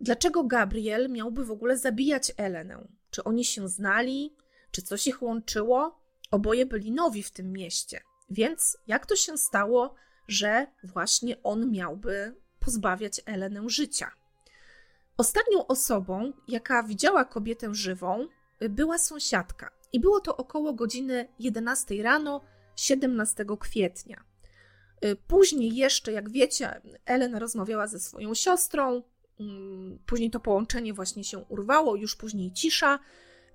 Dlaczego 0.00 0.44
Gabriel 0.44 1.10
miałby 1.10 1.44
w 1.44 1.50
ogóle 1.50 1.78
zabijać 1.78 2.32
Elenę? 2.36 2.88
Czy 3.10 3.24
oni 3.24 3.44
się 3.44 3.68
znali? 3.68 4.36
Czy 4.70 4.82
coś 4.82 5.06
ich 5.06 5.22
łączyło? 5.22 6.00
Oboje 6.30 6.66
byli 6.66 6.92
nowi 6.92 7.22
w 7.22 7.30
tym 7.30 7.52
mieście, 7.52 8.00
więc 8.30 8.78
jak 8.86 9.06
to 9.06 9.16
się 9.16 9.38
stało, 9.38 9.94
że 10.28 10.66
właśnie 10.84 11.42
on 11.42 11.70
miałby 11.70 12.34
pozbawiać 12.60 13.20
Elenę 13.26 13.68
życia? 13.68 14.10
Ostatnią 15.16 15.66
osobą, 15.66 16.32
jaka 16.48 16.82
widziała 16.82 17.24
kobietę 17.24 17.74
żywą, 17.74 18.28
była 18.60 18.98
sąsiadka. 18.98 19.70
I 19.92 20.00
było 20.00 20.20
to 20.20 20.36
około 20.36 20.72
godziny 20.72 21.28
11 21.38 22.02
rano 22.02 22.40
17 22.76 23.44
kwietnia. 23.60 24.24
Y, 25.04 25.16
później 25.28 25.76
jeszcze, 25.76 26.12
jak 26.12 26.30
wiecie, 26.30 26.80
Elena 27.04 27.38
rozmawiała 27.38 27.86
ze 27.86 28.00
swoją 28.00 28.34
siostrą. 28.34 29.02
Mm, 29.40 29.98
później 30.06 30.30
to 30.30 30.40
połączenie 30.40 30.94
właśnie 30.94 31.24
się 31.24 31.38
urwało, 31.38 31.96
już 31.96 32.16
później 32.16 32.52
cisza. 32.52 32.98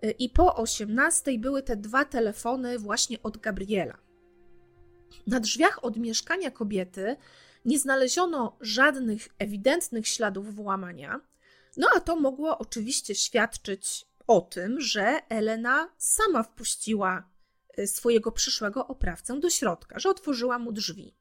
Y, 0.04 0.12
I 0.12 0.30
po 0.30 0.56
18 0.56 1.40
były 1.40 1.64
te 1.64 1.76
dwa 1.76 2.06
telefony 2.06 2.80
właśnie 2.80 3.24
od 3.24 3.38
Gabriela. 3.38 3.98
Na 5.28 5.40
drzwiach 5.40 5.84
od 5.84 5.98
mieszkania 5.98 6.52
kobiety 6.52 7.16
nie 7.66 7.80
znaleziono 7.80 8.58
żadnych 8.62 9.28
ewidentnych 9.40 10.08
śladów 10.08 10.56
włamania, 10.56 11.22
no 11.78 11.88
a 11.96 12.00
to 12.00 12.16
mogło 12.16 12.58
oczywiście 12.58 13.16
świadczyć 13.16 14.06
o 14.32 14.42
tym, 14.42 14.82
że 14.82 15.20
Elena 15.30 15.90
sama 15.98 16.44
wpuściła 16.44 17.30
y, 17.80 17.88
swojego 17.88 18.32
przyszłego 18.32 18.88
oprawcę 18.88 19.40
do 19.40 19.50
środka, 19.50 20.00
że 20.00 20.10
otworzyła 20.10 20.60
mu 20.60 20.72
drzwi. 20.72 21.16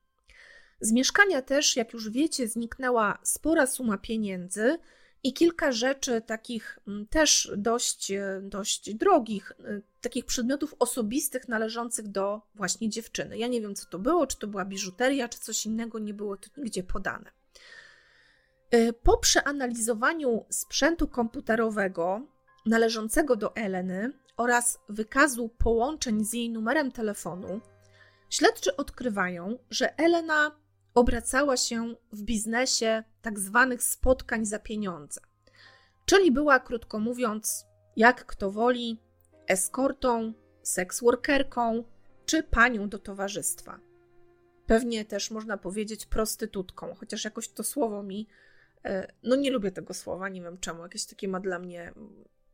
Z 0.81 0.93
mieszkania 0.93 1.43
też, 1.43 1.77
jak 1.77 1.93
już 1.93 2.11
wiecie, 2.11 2.49
zniknęła 2.49 3.19
spora 3.23 3.67
suma 3.67 3.99
pieniędzy 3.99 4.79
i 5.23 5.33
kilka 5.33 5.73
rzeczy 5.73 6.21
takich 6.21 6.79
też 7.11 7.53
dość, 7.57 8.11
y, 8.11 8.41
dość 8.43 8.95
drogich, 8.95 9.53
y, 9.61 9.83
takich 10.01 10.25
przedmiotów 10.25 10.75
osobistych 10.79 11.49
należących 11.49 12.09
do 12.09 12.41
właśnie 12.55 12.89
dziewczyny. 12.89 13.39
Ja 13.39 13.47
nie 13.47 13.61
wiem, 13.61 13.75
co 13.75 13.87
to 13.87 13.99
było, 13.99 14.27
czy 14.27 14.39
to 14.39 14.47
była 14.47 14.65
biżuteria, 14.65 15.29
czy 15.29 15.39
coś 15.39 15.67
innego, 15.67 15.99
nie 15.99 16.15
było 16.15 16.37
to 16.37 16.49
nigdzie 16.57 16.83
podane. 16.83 17.31
Po 19.03 19.19
przeanalizowaniu 19.19 20.45
sprzętu 20.51 21.09
komputerowego 21.09 22.23
należącego 22.67 23.37
do 23.37 23.57
Eleny 23.57 24.13
oraz 24.37 24.79
wykazu 24.89 25.49
połączeń 25.59 26.25
z 26.25 26.33
jej 26.33 26.51
numerem 26.51 26.93
telefonu, 26.93 27.61
śledczy 28.31 28.77
odkrywają, 28.77 29.59
że 29.71 29.99
Elena 29.99 30.57
obracała 30.95 31.57
się 31.57 31.95
w 32.13 32.23
biznesie 32.23 33.05
tak 33.23 33.39
zwanych 33.39 33.83
spotkań 33.83 34.47
za 34.47 34.59
pieniądze. 34.59 35.21
Czyli 36.05 36.33
była, 36.33 36.61
krótko 36.61 36.99
mówiąc, 36.99 37.67
jak 37.97 38.27
kto 38.27 38.51
woli, 38.51 38.99
eskortą, 39.47 40.33
seksworkerką 40.63 41.85
czy 42.27 42.43
panią 42.43 42.89
do 42.89 42.99
towarzystwa. 42.99 43.81
Pewnie 44.67 45.05
też 45.05 45.31
można 45.31 45.57
powiedzieć 45.59 46.07
prostytutką, 46.07 46.95
chociaż 46.95 47.25
jakoś 47.25 47.49
to 47.49 47.65
słowo 47.65 48.03
mi, 48.03 48.29
e, 48.85 49.13
no 49.23 49.37
nie 49.37 49.51
lubię 49.51 49.71
tego 49.71 49.95
słowa, 49.95 50.29
nie 50.29 50.43
wiem 50.43 50.59
czemu, 50.59 50.83
jakieś 50.83 51.05
takie 51.05 51.29
ma 51.29 51.41
dla 51.41 51.59
mnie 51.59 51.93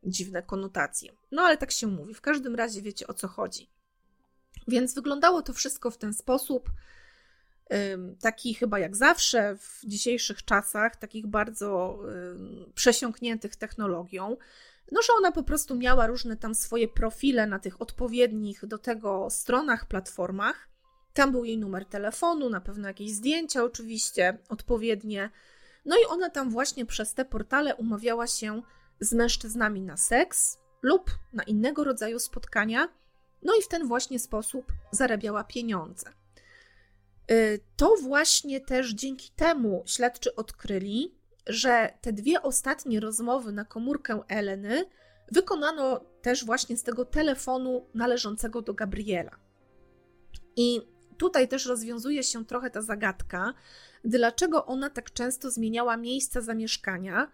dziwne 0.07 0.43
konotacje. 0.43 1.11
No 1.31 1.41
ale 1.41 1.57
tak 1.57 1.71
się 1.71 1.87
mówi. 1.87 2.13
W 2.13 2.21
każdym 2.21 2.55
razie 2.55 2.81
wiecie 2.81 3.07
o 3.07 3.13
co 3.13 3.27
chodzi. 3.27 3.69
Więc 4.67 4.95
wyglądało 4.95 5.41
to 5.41 5.53
wszystko 5.53 5.91
w 5.91 5.97
ten 5.97 6.13
sposób, 6.13 6.69
taki 8.21 8.53
chyba 8.53 8.79
jak 8.79 8.95
zawsze 8.95 9.57
w 9.57 9.81
dzisiejszych 9.85 10.45
czasach, 10.45 10.95
takich 10.95 11.27
bardzo 11.27 11.99
przesiąkniętych 12.75 13.55
technologią, 13.55 14.37
no 14.91 15.01
że 15.01 15.13
ona 15.13 15.31
po 15.31 15.43
prostu 15.43 15.75
miała 15.75 16.07
różne 16.07 16.37
tam 16.37 16.55
swoje 16.55 16.87
profile 16.87 17.47
na 17.47 17.59
tych 17.59 17.81
odpowiednich 17.81 18.65
do 18.65 18.77
tego 18.77 19.29
stronach, 19.29 19.85
platformach. 19.85 20.69
Tam 21.13 21.31
był 21.31 21.45
jej 21.45 21.57
numer 21.57 21.85
telefonu, 21.85 22.49
na 22.49 22.61
pewno 22.61 22.87
jakieś 22.87 23.11
zdjęcia 23.11 23.63
oczywiście 23.63 24.37
odpowiednie. 24.49 25.29
No 25.85 25.95
i 25.95 26.05
ona 26.09 26.29
tam 26.29 26.49
właśnie 26.49 26.85
przez 26.85 27.13
te 27.13 27.25
portale 27.25 27.75
umawiała 27.75 28.27
się 28.27 28.61
z 28.99 29.13
mężczyznami 29.13 29.81
na 29.81 29.97
seks 29.97 30.57
lub 30.81 31.11
na 31.33 31.43
innego 31.43 31.83
rodzaju 31.83 32.19
spotkania, 32.19 32.89
no 33.43 33.55
i 33.55 33.61
w 33.61 33.67
ten 33.67 33.87
właśnie 33.87 34.19
sposób 34.19 34.73
zarabiała 34.91 35.43
pieniądze. 35.43 36.09
Y, 37.31 37.59
to 37.77 37.95
właśnie 38.01 38.61
też 38.61 38.93
dzięki 38.93 39.31
temu 39.35 39.83
śledczy 39.85 40.35
odkryli, 40.35 41.15
że 41.47 41.93
te 42.01 42.13
dwie 42.13 42.41
ostatnie 42.41 42.99
rozmowy 42.99 43.51
na 43.51 43.65
komórkę 43.65 44.21
Eleny 44.27 44.85
wykonano 45.31 45.99
też 46.21 46.45
właśnie 46.45 46.77
z 46.77 46.83
tego 46.83 47.05
telefonu 47.05 47.85
należącego 47.93 48.61
do 48.61 48.73
Gabriela. 48.73 49.39
I 50.55 50.81
tutaj 51.17 51.47
też 51.47 51.65
rozwiązuje 51.65 52.23
się 52.23 52.45
trochę 52.45 52.69
ta 52.69 52.81
zagadka, 52.81 53.53
dlaczego 54.03 54.65
ona 54.65 54.89
tak 54.89 55.13
często 55.13 55.51
zmieniała 55.51 55.97
miejsca 55.97 56.41
zamieszkania, 56.41 57.31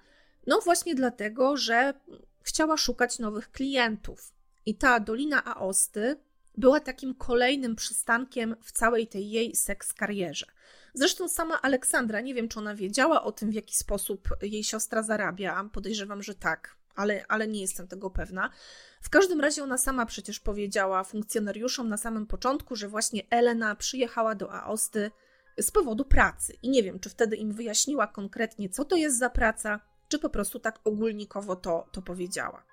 no 0.47 0.62
właśnie 0.62 0.95
dlatego, 0.95 1.58
że 1.58 1.93
chciała 2.41 2.77
szukać 2.77 3.19
nowych 3.19 3.51
klientów. 3.51 4.34
I 4.65 4.75
ta 4.75 4.99
Dolina 4.99 5.45
Aosty 5.45 6.15
była 6.58 6.79
takim 6.79 7.15
kolejnym 7.15 7.75
przystankiem 7.75 8.56
w 8.62 8.71
całej 8.71 9.08
tej 9.08 9.29
jej 9.29 9.56
seks 9.56 9.93
karierze. 9.93 10.45
Zresztą 10.93 11.29
sama 11.29 11.62
Aleksandra, 11.62 12.21
nie 12.21 12.34
wiem 12.34 12.49
czy 12.49 12.60
ona 12.60 12.75
wiedziała 12.75 13.23
o 13.23 13.32
tym, 13.32 13.51
w 13.51 13.53
jaki 13.53 13.75
sposób 13.75 14.29
jej 14.41 14.63
siostra 14.63 15.03
zarabia. 15.03 15.69
Podejrzewam, 15.73 16.23
że 16.23 16.36
tak, 16.36 16.75
ale, 16.95 17.25
ale 17.27 17.47
nie 17.47 17.62
jestem 17.62 17.88
tego 17.88 18.10
pewna. 18.10 18.49
W 19.01 19.10
każdym 19.10 19.41
razie 19.41 19.63
ona 19.63 19.77
sama 19.77 20.06
przecież 20.06 20.39
powiedziała 20.39 21.03
funkcjonariuszom 21.03 21.89
na 21.89 21.97
samym 21.97 22.27
początku, 22.27 22.75
że 22.75 22.88
właśnie 22.88 23.21
Elena 23.29 23.75
przyjechała 23.75 24.36
do 24.36 24.53
Aosty 24.53 25.12
z 25.60 25.71
powodu 25.71 26.06
pracy. 26.06 26.53
I 26.62 26.69
nie 26.69 26.84
wiem, 26.84 26.99
czy 26.99 27.10
wtedy 27.10 27.36
im 27.36 27.53
wyjaśniła 27.53 28.08
konkretnie, 28.08 28.69
co 28.69 28.86
to 28.86 28.95
jest 28.95 29.17
za 29.17 29.29
praca, 29.29 29.79
czy 30.07 30.19
po 30.19 30.29
prostu 30.29 30.59
tak 30.59 30.79
ogólnikowo 30.83 31.55
to, 31.55 31.87
to 31.91 32.01
powiedziała. 32.01 32.63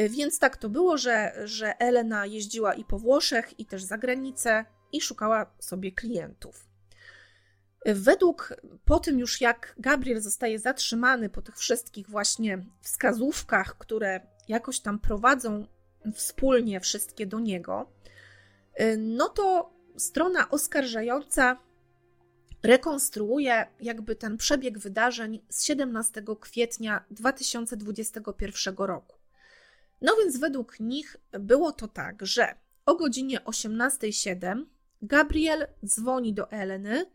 Y, 0.00 0.08
więc 0.08 0.38
tak 0.38 0.56
to 0.56 0.68
było, 0.68 0.98
że, 0.98 1.32
że 1.44 1.78
Elena 1.78 2.26
jeździła 2.26 2.74
i 2.74 2.84
po 2.84 2.98
Włoszech, 2.98 3.60
i 3.60 3.66
też 3.66 3.82
za 3.82 3.98
granicę, 3.98 4.64
i 4.92 5.00
szukała 5.00 5.54
sobie 5.58 5.92
klientów. 5.92 6.70
Według, 7.86 8.54
po 8.84 9.00
tym 9.00 9.18
już 9.18 9.40
jak 9.40 9.74
Gabriel 9.78 10.20
zostaje 10.20 10.58
zatrzymany, 10.58 11.28
po 11.28 11.42
tych 11.42 11.56
wszystkich 11.56 12.10
właśnie 12.10 12.66
wskazówkach, 12.80 13.78
które 13.78 14.20
jakoś 14.48 14.80
tam 14.80 14.98
prowadzą 14.98 15.66
wspólnie 16.14 16.80
wszystkie 16.80 17.26
do 17.26 17.40
niego, 17.40 17.92
no 18.98 19.28
to 19.28 19.74
strona 19.96 20.50
oskarżająca 20.50 21.56
rekonstruuje 22.62 23.66
jakby 23.80 24.16
ten 24.16 24.36
przebieg 24.36 24.78
wydarzeń 24.78 25.40
z 25.48 25.64
17 25.64 26.22
kwietnia 26.40 27.04
2021 27.10 28.74
roku. 28.76 29.16
No 30.02 30.16
więc 30.20 30.36
według 30.36 30.80
nich 30.80 31.16
było 31.32 31.72
to 31.72 31.88
tak, 31.88 32.26
że 32.26 32.54
o 32.86 32.94
godzinie 32.94 33.40
18.07 33.40 34.64
Gabriel 35.02 35.66
dzwoni 35.84 36.34
do 36.34 36.50
Eleny, 36.50 37.06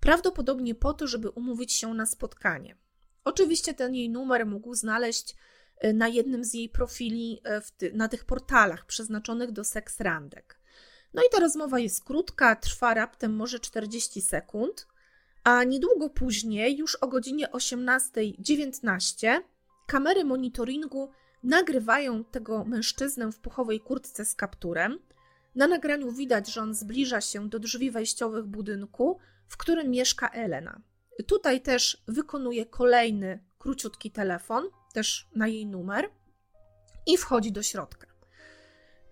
prawdopodobnie 0.00 0.74
po 0.74 0.94
to, 0.94 1.06
żeby 1.06 1.30
umówić 1.30 1.72
się 1.72 1.94
na 1.94 2.06
spotkanie. 2.06 2.76
Oczywiście 3.24 3.74
ten 3.74 3.94
jej 3.94 4.10
numer 4.10 4.46
mógł 4.46 4.74
znaleźć 4.74 5.34
y, 5.84 5.92
na 5.92 6.08
jednym 6.08 6.44
z 6.44 6.54
jej 6.54 6.68
profili 6.68 7.42
ty 7.76 7.92
na 7.92 8.08
tych 8.08 8.24
portalach 8.24 8.86
przeznaczonych 8.86 9.52
do 9.52 9.64
seks 9.64 10.00
randek. 10.00 10.60
No 11.14 11.22
i 11.22 11.26
ta 11.32 11.40
rozmowa 11.40 11.78
jest 11.78 12.04
krótka, 12.04 12.56
trwa 12.56 12.94
raptem 12.94 13.36
może 13.36 13.60
40 13.60 14.22
sekund, 14.22 14.86
a 15.44 15.64
niedługo 15.64 16.10
później, 16.10 16.76
już 16.76 16.94
o 16.94 17.08
godzinie 17.08 17.48
18.19, 17.48 19.40
kamery 19.86 20.24
monitoringu 20.24 21.10
nagrywają 21.42 22.24
tego 22.24 22.64
mężczyznę 22.64 23.32
w 23.32 23.40
puchowej 23.40 23.80
kurtce 23.80 24.24
z 24.24 24.34
kapturem. 24.34 24.98
Na 25.54 25.66
nagraniu 25.66 26.12
widać, 26.12 26.52
że 26.52 26.62
on 26.62 26.74
zbliża 26.74 27.20
się 27.20 27.48
do 27.48 27.58
drzwi 27.58 27.90
wejściowych 27.90 28.46
budynku, 28.46 29.18
w 29.48 29.56
którym 29.56 29.90
mieszka 29.90 30.28
Elena. 30.28 30.80
Tutaj 31.26 31.60
też 31.60 32.02
wykonuje 32.08 32.66
kolejny 32.66 33.44
króciutki 33.58 34.10
telefon, 34.10 34.64
też 34.92 35.28
na 35.34 35.48
jej 35.48 35.66
numer, 35.66 36.10
i 37.06 37.16
wchodzi 37.16 37.52
do 37.52 37.62
środka. 37.62 38.06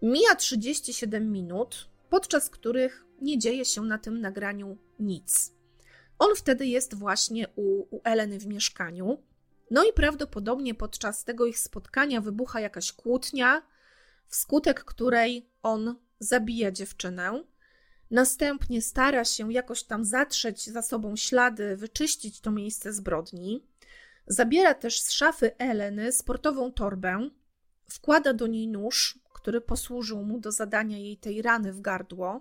Mija 0.03 0.35
37 0.35 1.33
minut, 1.33 1.89
podczas 2.13 2.51
których 2.51 3.05
nie 3.21 3.39
dzieje 3.39 3.65
się 3.65 3.83
na 3.83 3.99
tym 3.99 4.21
nagraniu 4.21 4.77
nic. 4.99 5.55
On 6.19 6.37
wtedy 6.37 6.67
jest 6.67 6.95
właśnie 6.95 7.49
u, 7.57 7.97
u 7.97 8.01
Eleny 8.05 8.39
w 8.39 8.47
mieszkaniu. 8.47 9.23
No 9.71 9.85
i 9.85 9.93
prawdopodobnie 9.93 10.75
podczas 10.75 11.25
tego 11.25 11.47
ich 11.47 11.59
spotkania 11.59 12.21
wybucha 12.21 12.61
jakaś 12.61 12.93
kłótnia, 12.93 13.63
wskutek 14.29 14.85
której 14.85 15.51
on 15.63 15.97
zabija 16.19 16.71
dziewczynę. 16.71 17.45
Następnie 18.11 18.83
stara 18.83 19.25
się 19.25 19.53
jakoś 19.53 19.83
tam 19.83 20.05
zatrzeć 20.05 20.67
za 20.67 20.83
sobą 20.83 21.17
ślady, 21.17 21.77
wyczyścić 21.77 22.41
to 22.41 22.51
miejsce 22.51 22.93
zbrodni. 22.93 23.67
Zabiera 24.27 24.75
też 24.75 25.01
z 25.01 25.11
szafy 25.13 25.57
Eleny 25.59 26.13
sportową 26.13 26.73
torbę, 26.73 27.31
wkłada 27.89 28.33
do 28.33 28.47
niej 28.47 28.69
nóż, 28.69 29.19
który 29.43 29.61
posłużył 29.61 30.23
mu 30.23 30.39
do 30.39 30.53
zadania 30.53 30.99
jej 30.99 31.17
tej 31.17 31.43
rany 31.43 31.73
w 31.73 31.81
gardło, 31.81 32.41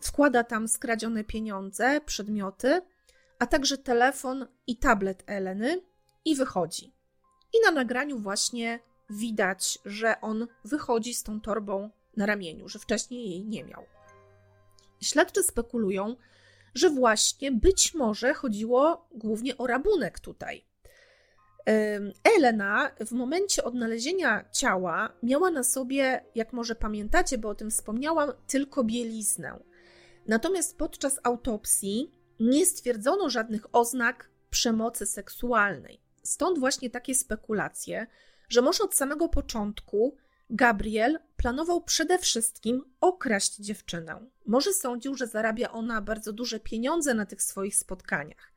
wkłada 0.00 0.44
tam 0.44 0.68
skradzione 0.68 1.24
pieniądze, 1.24 2.00
przedmioty, 2.00 2.82
a 3.38 3.46
także 3.46 3.78
telefon 3.78 4.46
i 4.66 4.76
tablet 4.76 5.22
Eleny 5.26 5.82
i 6.24 6.36
wychodzi. 6.36 6.92
I 7.52 7.64
na 7.64 7.70
nagraniu 7.70 8.18
właśnie 8.18 8.80
widać, 9.10 9.78
że 9.84 10.20
on 10.20 10.46
wychodzi 10.64 11.14
z 11.14 11.22
tą 11.22 11.40
torbą 11.40 11.90
na 12.16 12.26
ramieniu, 12.26 12.68
że 12.68 12.78
wcześniej 12.78 13.30
jej 13.30 13.44
nie 13.44 13.64
miał. 13.64 13.84
Śledczy 15.00 15.42
spekulują, 15.42 16.16
że 16.74 16.90
właśnie 16.90 17.52
być 17.52 17.94
może 17.94 18.34
chodziło 18.34 19.08
głównie 19.10 19.56
o 19.56 19.66
rabunek 19.66 20.20
tutaj. 20.20 20.64
Elena 22.36 22.90
w 23.06 23.12
momencie 23.12 23.64
odnalezienia 23.64 24.44
ciała 24.52 25.12
miała 25.22 25.50
na 25.50 25.62
sobie, 25.62 26.24
jak 26.34 26.52
może 26.52 26.74
pamiętacie, 26.74 27.38
bo 27.38 27.48
o 27.48 27.54
tym 27.54 27.70
wspomniałam, 27.70 28.32
tylko 28.46 28.84
bieliznę. 28.84 29.58
Natomiast 30.26 30.78
podczas 30.78 31.20
autopsji 31.22 32.14
nie 32.40 32.66
stwierdzono 32.66 33.30
żadnych 33.30 33.74
oznak 33.74 34.30
przemocy 34.50 35.06
seksualnej. 35.06 36.00
Stąd 36.22 36.58
właśnie 36.58 36.90
takie 36.90 37.14
spekulacje, 37.14 38.06
że 38.48 38.62
może 38.62 38.84
od 38.84 38.94
samego 38.94 39.28
początku 39.28 40.16
Gabriel 40.50 41.18
planował 41.36 41.82
przede 41.82 42.18
wszystkim 42.18 42.84
okraść 43.00 43.56
dziewczynę. 43.56 44.26
Może 44.46 44.72
sądził, 44.72 45.14
że 45.14 45.26
zarabia 45.26 45.72
ona 45.72 46.02
bardzo 46.02 46.32
duże 46.32 46.60
pieniądze 46.60 47.14
na 47.14 47.26
tych 47.26 47.42
swoich 47.42 47.76
spotkaniach. 47.76 48.52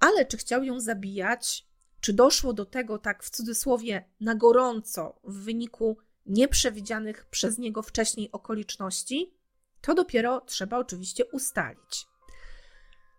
Ale 0.00 0.26
czy 0.26 0.36
chciał 0.36 0.64
ją 0.64 0.80
zabijać, 0.80 1.67
czy 2.00 2.12
doszło 2.12 2.52
do 2.52 2.64
tego 2.64 2.98
tak 2.98 3.22
w 3.22 3.30
cudzysłowie 3.30 4.04
na 4.20 4.34
gorąco 4.34 5.20
w 5.24 5.44
wyniku 5.44 5.96
nieprzewidzianych 6.26 7.26
przez 7.26 7.58
niego 7.58 7.82
wcześniej 7.82 8.32
okoliczności, 8.32 9.34
to 9.80 9.94
dopiero 9.94 10.40
trzeba 10.40 10.78
oczywiście 10.78 11.24
ustalić. 11.26 12.06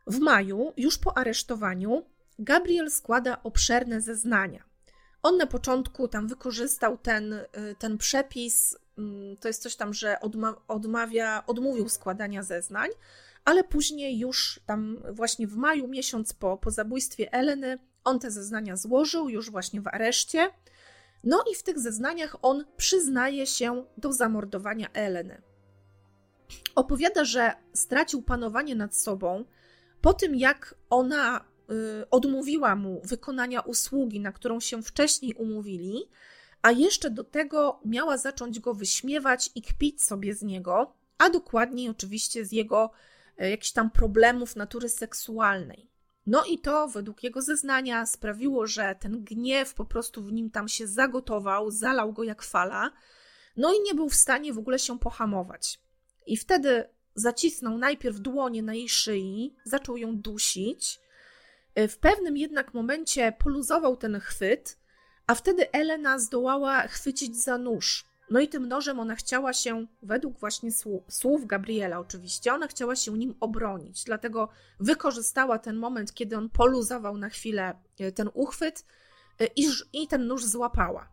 W 0.07 0.19
maju, 0.19 0.73
już 0.77 0.97
po 0.97 1.17
aresztowaniu, 1.17 2.05
Gabriel 2.39 2.91
składa 2.91 3.43
obszerne 3.43 4.01
zeznania. 4.01 4.63
On 5.23 5.37
na 5.37 5.47
początku 5.47 6.07
tam 6.07 6.27
wykorzystał 6.27 6.97
ten, 6.97 7.33
y, 7.33 7.45
ten 7.79 7.97
przepis, 7.97 8.77
mm, 8.97 9.37
to 9.37 9.47
jest 9.47 9.63
coś 9.63 9.75
tam, 9.75 9.93
że 9.93 10.17
odmawia, 10.67 11.43
odmówił 11.47 11.89
składania 11.89 12.43
zeznań, 12.43 12.89
ale 13.45 13.63
później 13.63 14.19
już 14.19 14.59
tam 14.65 14.97
właśnie 15.11 15.47
w 15.47 15.55
maju, 15.55 15.87
miesiąc 15.87 16.33
po, 16.33 16.57
po 16.57 16.71
zabójstwie 16.71 17.33
Eleny, 17.33 17.79
on 18.03 18.19
te 18.19 18.31
zeznania 18.31 18.77
złożył 18.77 19.29
już 19.29 19.51
właśnie 19.51 19.81
w 19.81 19.87
areszcie. 19.87 20.49
No 21.23 21.43
i 21.51 21.55
w 21.55 21.63
tych 21.63 21.79
zeznaniach 21.79 22.35
on 22.41 22.65
przyznaje 22.77 23.47
się 23.47 23.85
do 23.97 24.13
zamordowania 24.13 24.89
Eleny. 24.93 25.41
Opowiada, 26.75 27.25
że 27.25 27.53
stracił 27.73 28.21
panowanie 28.21 28.75
nad 28.75 28.95
sobą 28.95 29.45
po 30.01 30.13
tym, 30.13 30.35
jak 30.35 30.75
ona 30.89 31.39
y, 31.39 32.09
odmówiła 32.09 32.75
mu 32.75 33.01
wykonania 33.03 33.61
usługi, 33.61 34.19
na 34.19 34.31
którą 34.31 34.59
się 34.59 34.83
wcześniej 34.83 35.33
umówili, 35.33 36.09
a 36.61 36.71
jeszcze 36.71 37.09
do 37.09 37.23
tego 37.23 37.79
miała 37.85 38.17
zacząć 38.17 38.59
go 38.59 38.73
wyśmiewać 38.73 39.51
i 39.55 39.61
kpić 39.61 40.03
sobie 40.03 40.35
z 40.35 40.41
niego, 40.41 40.93
a 41.17 41.29
dokładniej 41.29 41.89
oczywiście 41.89 42.45
z 42.45 42.51
jego 42.51 42.91
y, 43.41 43.49
jakichś 43.49 43.71
tam 43.71 43.91
problemów 43.91 44.55
natury 44.55 44.89
seksualnej. 44.89 45.88
No 46.29 46.45
i 46.45 46.59
to 46.59 46.87
według 46.87 47.23
jego 47.23 47.41
zeznania 47.41 48.05
sprawiło, 48.05 48.67
że 48.67 48.95
ten 48.99 49.23
gniew 49.23 49.73
po 49.73 49.85
prostu 49.85 50.23
w 50.23 50.31
nim 50.31 50.51
tam 50.51 50.67
się 50.67 50.87
zagotował, 50.87 51.71
zalał 51.71 52.13
go 52.13 52.23
jak 52.23 52.43
fala, 52.43 52.91
no 53.57 53.73
i 53.73 53.81
nie 53.83 53.93
był 53.95 54.09
w 54.09 54.15
stanie 54.15 54.53
w 54.53 54.57
ogóle 54.57 54.79
się 54.79 54.99
pohamować. 54.99 55.79
I 56.25 56.37
wtedy 56.37 56.89
zacisnął 57.15 57.77
najpierw 57.77 58.19
dłonie 58.19 58.63
na 58.63 58.73
jej 58.73 58.89
szyi, 58.89 59.55
zaczął 59.63 59.97
ją 59.97 60.17
dusić. 60.17 60.99
W 61.75 61.97
pewnym 61.97 62.37
jednak 62.37 62.73
momencie 62.73 63.33
poluzował 63.39 63.97
ten 63.97 64.19
chwyt, 64.19 64.77
a 65.27 65.35
wtedy 65.35 65.71
Elena 65.71 66.19
zdołała 66.19 66.87
chwycić 66.87 67.43
za 67.43 67.57
nóż. 67.57 68.05
No 68.31 68.39
i 68.39 68.47
tym 68.47 68.67
nożem 68.67 68.99
ona 68.99 69.15
chciała 69.15 69.53
się, 69.53 69.85
według 70.01 70.39
właśnie 70.39 70.71
słów 71.07 71.45
Gabriela 71.45 71.99
oczywiście, 71.99 72.53
ona 72.53 72.67
chciała 72.67 72.95
się 72.95 73.17
nim 73.17 73.35
obronić. 73.39 74.03
Dlatego 74.03 74.49
wykorzystała 74.79 75.59
ten 75.59 75.75
moment, 75.75 76.13
kiedy 76.13 76.37
on 76.37 76.49
poluzował 76.49 77.17
na 77.17 77.29
chwilę 77.29 77.73
e, 77.99 78.11
ten 78.11 78.29
uchwyt 78.33 78.85
e, 79.39 79.47
i, 79.55 79.67
i 79.93 80.07
ten 80.07 80.27
nóż 80.27 80.45
złapała. 80.45 81.09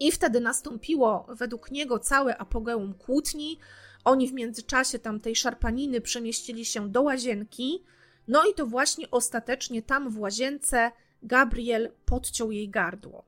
I 0.00 0.12
wtedy 0.12 0.40
nastąpiło 0.40 1.26
według 1.28 1.70
niego 1.70 1.98
całe 1.98 2.36
apogeum 2.38 2.94
kłótni. 2.94 3.58
Oni 4.04 4.28
w 4.28 4.32
międzyczasie 4.32 4.98
tam 4.98 5.20
tej 5.20 5.36
szarpaniny 5.36 6.00
przemieścili 6.00 6.64
się 6.64 6.88
do 6.88 7.02
łazienki. 7.02 7.84
No 8.28 8.44
i 8.44 8.54
to 8.54 8.66
właśnie 8.66 9.10
ostatecznie 9.10 9.82
tam 9.82 10.10
w 10.10 10.18
łazience 10.18 10.92
Gabriel 11.22 11.92
podciął 12.04 12.52
jej 12.52 12.68
gardło. 12.68 13.24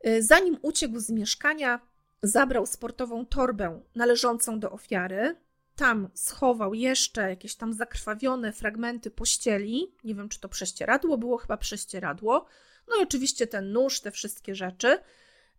E, 0.00 0.22
zanim 0.22 0.58
uciekł 0.62 0.98
z 0.98 1.10
mieszkania, 1.10 1.91
zabrał 2.22 2.66
sportową 2.66 3.26
torbę 3.26 3.82
należącą 3.94 4.60
do 4.60 4.70
ofiary. 4.70 5.36
Tam 5.76 6.08
schował 6.14 6.74
jeszcze 6.74 7.30
jakieś 7.30 7.54
tam 7.54 7.72
zakrwawione 7.72 8.52
fragmenty 8.52 9.10
pościeli. 9.10 9.94
Nie 10.04 10.14
wiem, 10.14 10.28
czy 10.28 10.40
to 10.40 10.48
prześcieradło 10.48 11.18
było, 11.18 11.38
chyba 11.38 11.56
prześcieradło. 11.56 12.46
No 12.88 12.96
i 13.00 13.02
oczywiście 13.02 13.46
ten 13.46 13.72
nóż, 13.72 14.00
te 14.00 14.10
wszystkie 14.10 14.54
rzeczy. 14.54 14.98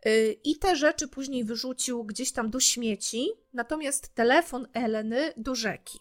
Y, 0.06 0.40
I 0.44 0.58
te 0.58 0.76
rzeczy 0.76 1.08
później 1.08 1.44
wyrzucił 1.44 2.04
gdzieś 2.04 2.32
tam 2.32 2.50
do 2.50 2.60
śmieci, 2.60 3.30
natomiast 3.54 4.16
telefon 4.16 4.68
Eleny 4.74 5.34
do 5.38 5.56
rzeki. 5.56 6.00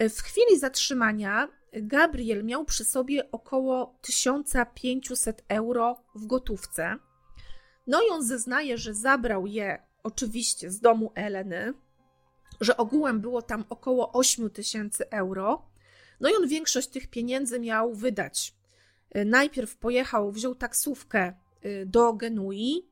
Y, 0.00 0.08
w 0.08 0.20
chwili 0.20 0.58
zatrzymania 0.58 1.48
Gabriel 1.72 2.44
miał 2.44 2.64
przy 2.64 2.84
sobie 2.84 3.30
około 3.30 3.98
1500 4.02 5.44
euro 5.48 6.04
w 6.14 6.26
gotówce. 6.26 6.96
No 7.86 8.02
i 8.02 8.10
on 8.10 8.22
zeznaje, 8.22 8.78
że 8.78 8.94
zabrał 8.94 9.46
je 9.46 9.82
oczywiście 10.02 10.70
z 10.70 10.80
domu 10.80 11.12
Eleny, 11.14 11.74
że 12.60 12.76
ogółem 12.76 13.20
było 13.20 13.42
tam 13.42 13.64
około 13.68 14.12
8 14.12 14.50
tysięcy 14.50 15.10
euro. 15.10 15.70
No 16.20 16.28
i 16.28 16.34
on 16.34 16.48
większość 16.48 16.88
tych 16.88 17.06
pieniędzy 17.06 17.60
miał 17.60 17.94
wydać. 17.94 18.54
Najpierw 19.26 19.76
pojechał, 19.76 20.32
wziął 20.32 20.54
taksówkę 20.54 21.32
do 21.86 22.12
Genui, 22.12 22.88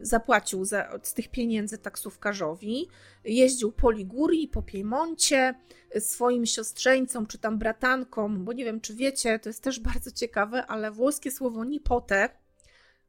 zapłacił 0.00 0.64
za, 0.64 0.98
z 1.02 1.14
tych 1.14 1.30
pieniędzy 1.30 1.78
taksówkarzowi, 1.78 2.88
jeździł 3.24 3.72
po 3.72 3.90
Ligurii, 3.90 4.48
po 4.48 4.62
Piemoncie, 4.62 5.54
swoim 5.98 6.46
siostrzeńcom 6.46 7.26
czy 7.26 7.38
tam 7.38 7.58
bratankom, 7.58 8.44
bo 8.44 8.52
nie 8.52 8.64
wiem 8.64 8.80
czy 8.80 8.94
wiecie, 8.94 9.38
to 9.38 9.48
jest 9.48 9.62
też 9.62 9.80
bardzo 9.90 10.10
ciekawe, 10.10 10.66
ale 10.66 10.90
włoskie 10.90 11.30
słowo 11.30 11.64
nipote 11.64 12.43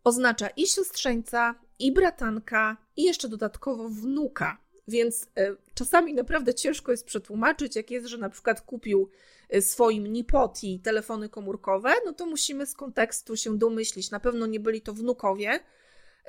oznacza 0.05 0.47
i 0.47 0.67
siostrzeńca, 0.67 1.55
i 1.79 1.91
bratanka, 1.91 2.77
i 2.97 3.03
jeszcze 3.03 3.29
dodatkowo 3.29 3.89
wnuka. 3.89 4.57
Więc 4.87 5.27
e, 5.37 5.55
czasami 5.73 6.13
naprawdę 6.13 6.53
ciężko 6.53 6.91
jest 6.91 7.05
przetłumaczyć, 7.05 7.75
jak 7.75 7.91
jest, 7.91 8.07
że 8.07 8.17
na 8.17 8.29
przykład 8.29 8.61
kupił 8.61 9.09
e, 9.49 9.61
swoim 9.61 10.07
nipoti 10.07 10.79
telefony 10.79 11.29
komórkowe, 11.29 11.93
no 12.05 12.13
to 12.13 12.25
musimy 12.25 12.65
z 12.65 12.73
kontekstu 12.73 13.35
się 13.35 13.57
domyślić. 13.57 14.11
Na 14.11 14.19
pewno 14.19 14.45
nie 14.45 14.59
byli 14.59 14.81
to 14.81 14.93
wnukowie, 14.93 15.59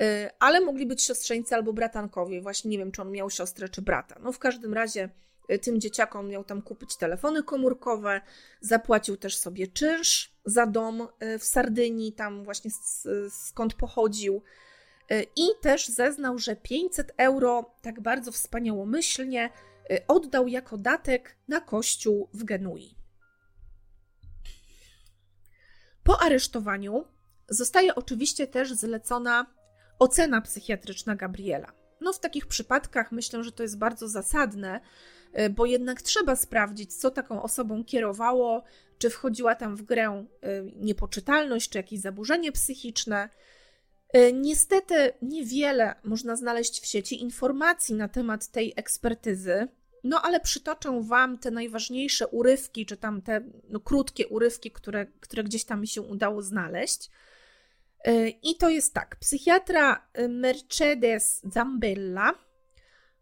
e, 0.01 0.31
ale 0.39 0.61
mogli 0.61 0.87
być 0.87 1.03
siostrzeńcy 1.03 1.55
albo 1.55 1.73
bratankowie. 1.73 2.41
Właśnie 2.41 2.71
nie 2.71 2.79
wiem, 2.79 2.93
czy 2.93 3.03
on 3.03 3.11
miał 3.11 3.31
siostrę 3.31 3.69
czy 3.69 3.83
brata. 3.83 4.17
No 4.23 4.33
w 4.33 4.39
każdym 4.39 4.75
razie 4.75 5.11
tym 5.63 5.81
dzieciakom 5.81 6.29
miał 6.29 6.45
tam 6.45 6.63
kupić 6.63 6.97
telefony 6.97 7.43
komórkowe, 7.43 8.21
zapłacił 8.61 9.17
też 9.17 9.39
sobie 9.39 9.67
czynsz 9.67 10.37
za 10.45 10.67
dom 10.67 11.09
w 11.39 11.45
Sardynii, 11.45 12.13
tam 12.13 12.45
właśnie 12.45 12.71
skąd 13.31 13.75
pochodził. 13.75 14.43
I 15.37 15.47
też 15.61 15.89
zeznał, 15.89 16.39
że 16.39 16.57
500 16.57 17.13
euro, 17.17 17.75
tak 17.83 18.01
bardzo 18.01 18.33
wspaniałomyślnie, 18.33 19.51
oddał 20.09 20.49
jako 20.49 20.79
datek 20.79 21.37
na 21.49 21.61
kościół 21.61 22.29
w 22.35 22.45
Genui. 22.45 22.97
Po 26.03 26.23
aresztowaniu 26.23 27.05
zostaje 27.49 27.95
oczywiście 27.95 28.47
też 28.47 28.73
zlecona 28.73 29.47
ocena 29.99 30.41
psychiatryczna 30.41 31.17
Gabriela. 31.17 31.73
No, 32.01 32.13
w 32.13 32.21
takich 32.21 32.47
przypadkach 32.47 33.13
myślę, 33.13 33.45
że 33.45 33.53
to 33.53 33.63
jest 33.63 33.79
bardzo 33.79 34.09
zasadne, 34.09 34.81
bo 35.51 35.67
jednak 35.67 36.03
trzeba 36.03 36.37
sprawdzić, 36.37 36.95
co 36.95 37.11
taką 37.11 37.43
osobą 37.43 37.85
kierowało, 37.85 38.63
czy 38.99 39.11
wchodziła 39.11 39.55
tam 39.55 39.77
w 39.77 39.83
grę 39.83 40.27
e, 40.41 40.63
niepoczytalność, 40.77 41.71
czy 41.71 41.79
jakieś 41.79 42.01
zaburzenie 42.01 42.53
psychiczne. 42.53 43.29
E, 44.13 44.33
niestety 44.33 45.13
niewiele 45.23 45.95
można 46.05 46.37
znaleźć 46.37 46.81
w 46.81 46.87
sieci 46.87 47.23
informacji 47.23 47.95
na 47.95 48.09
temat 48.09 48.49
tej 48.49 48.73
ekspertyzy, 48.77 49.69
no 50.05 50.23
ale 50.23 50.41
przytoczę 50.41 51.03
Wam 51.03 51.39
te 51.39 51.51
najważniejsze 51.51 52.27
urywki, 52.27 52.87
czy 52.87 52.97
tam 52.97 53.23
te 53.23 53.41
no, 53.69 53.81
krótkie 53.81 54.29
urywki, 54.29 54.71
które, 54.71 55.07
które 55.21 55.45
gdzieś 55.45 55.65
tam 55.65 55.81
mi 55.81 55.89
się 55.89 56.03
udało 56.03 56.43
znaleźć. 56.43 57.11
I 58.43 58.57
to 58.57 58.69
jest 58.69 58.95
tak. 58.95 59.17
Psychiatra 59.17 60.09
Mercedes 60.29 61.41
Zambella 61.45 62.35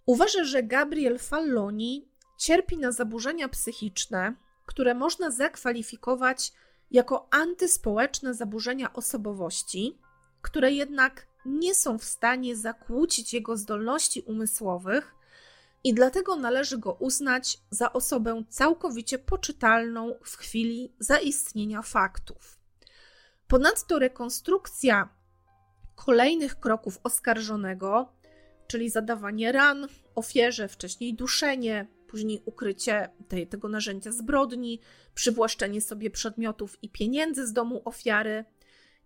Uważa, 0.06 0.44
że 0.44 0.62
Gabriel 0.62 1.18
Falloni 1.18 2.08
cierpi 2.38 2.78
na 2.78 2.92
zaburzenia 2.92 3.48
psychiczne, 3.48 4.34
które 4.66 4.94
można 4.94 5.30
zakwalifikować 5.30 6.52
jako 6.90 7.28
antyspołeczne 7.30 8.34
zaburzenia 8.34 8.92
osobowości, 8.92 9.98
które 10.42 10.72
jednak 10.72 11.26
nie 11.46 11.74
są 11.74 11.98
w 11.98 12.04
stanie 12.04 12.56
zakłócić 12.56 13.34
jego 13.34 13.56
zdolności 13.56 14.20
umysłowych 14.20 15.14
i 15.84 15.94
dlatego 15.94 16.36
należy 16.36 16.78
go 16.78 16.92
uznać 16.92 17.58
za 17.70 17.92
osobę 17.92 18.44
całkowicie 18.48 19.18
poczytalną 19.18 20.14
w 20.24 20.36
chwili 20.36 20.92
zaistnienia 20.98 21.82
faktów. 21.82 22.58
Ponadto 23.48 23.98
rekonstrukcja 23.98 25.08
kolejnych 25.94 26.60
kroków 26.60 27.00
oskarżonego 27.04 28.12
czyli 28.66 28.90
zadawanie 28.90 29.52
ran 29.52 29.88
ofierze, 30.14 30.68
wcześniej 30.68 31.14
duszenie, 31.14 31.86
później 32.06 32.42
ukrycie 32.44 33.08
tej, 33.28 33.46
tego 33.46 33.68
narzędzia 33.68 34.12
zbrodni, 34.12 34.80
przywłaszczenie 35.14 35.80
sobie 35.80 36.10
przedmiotów 36.10 36.78
i 36.82 36.88
pieniędzy 36.88 37.46
z 37.46 37.52
domu 37.52 37.82
ofiary, 37.84 38.44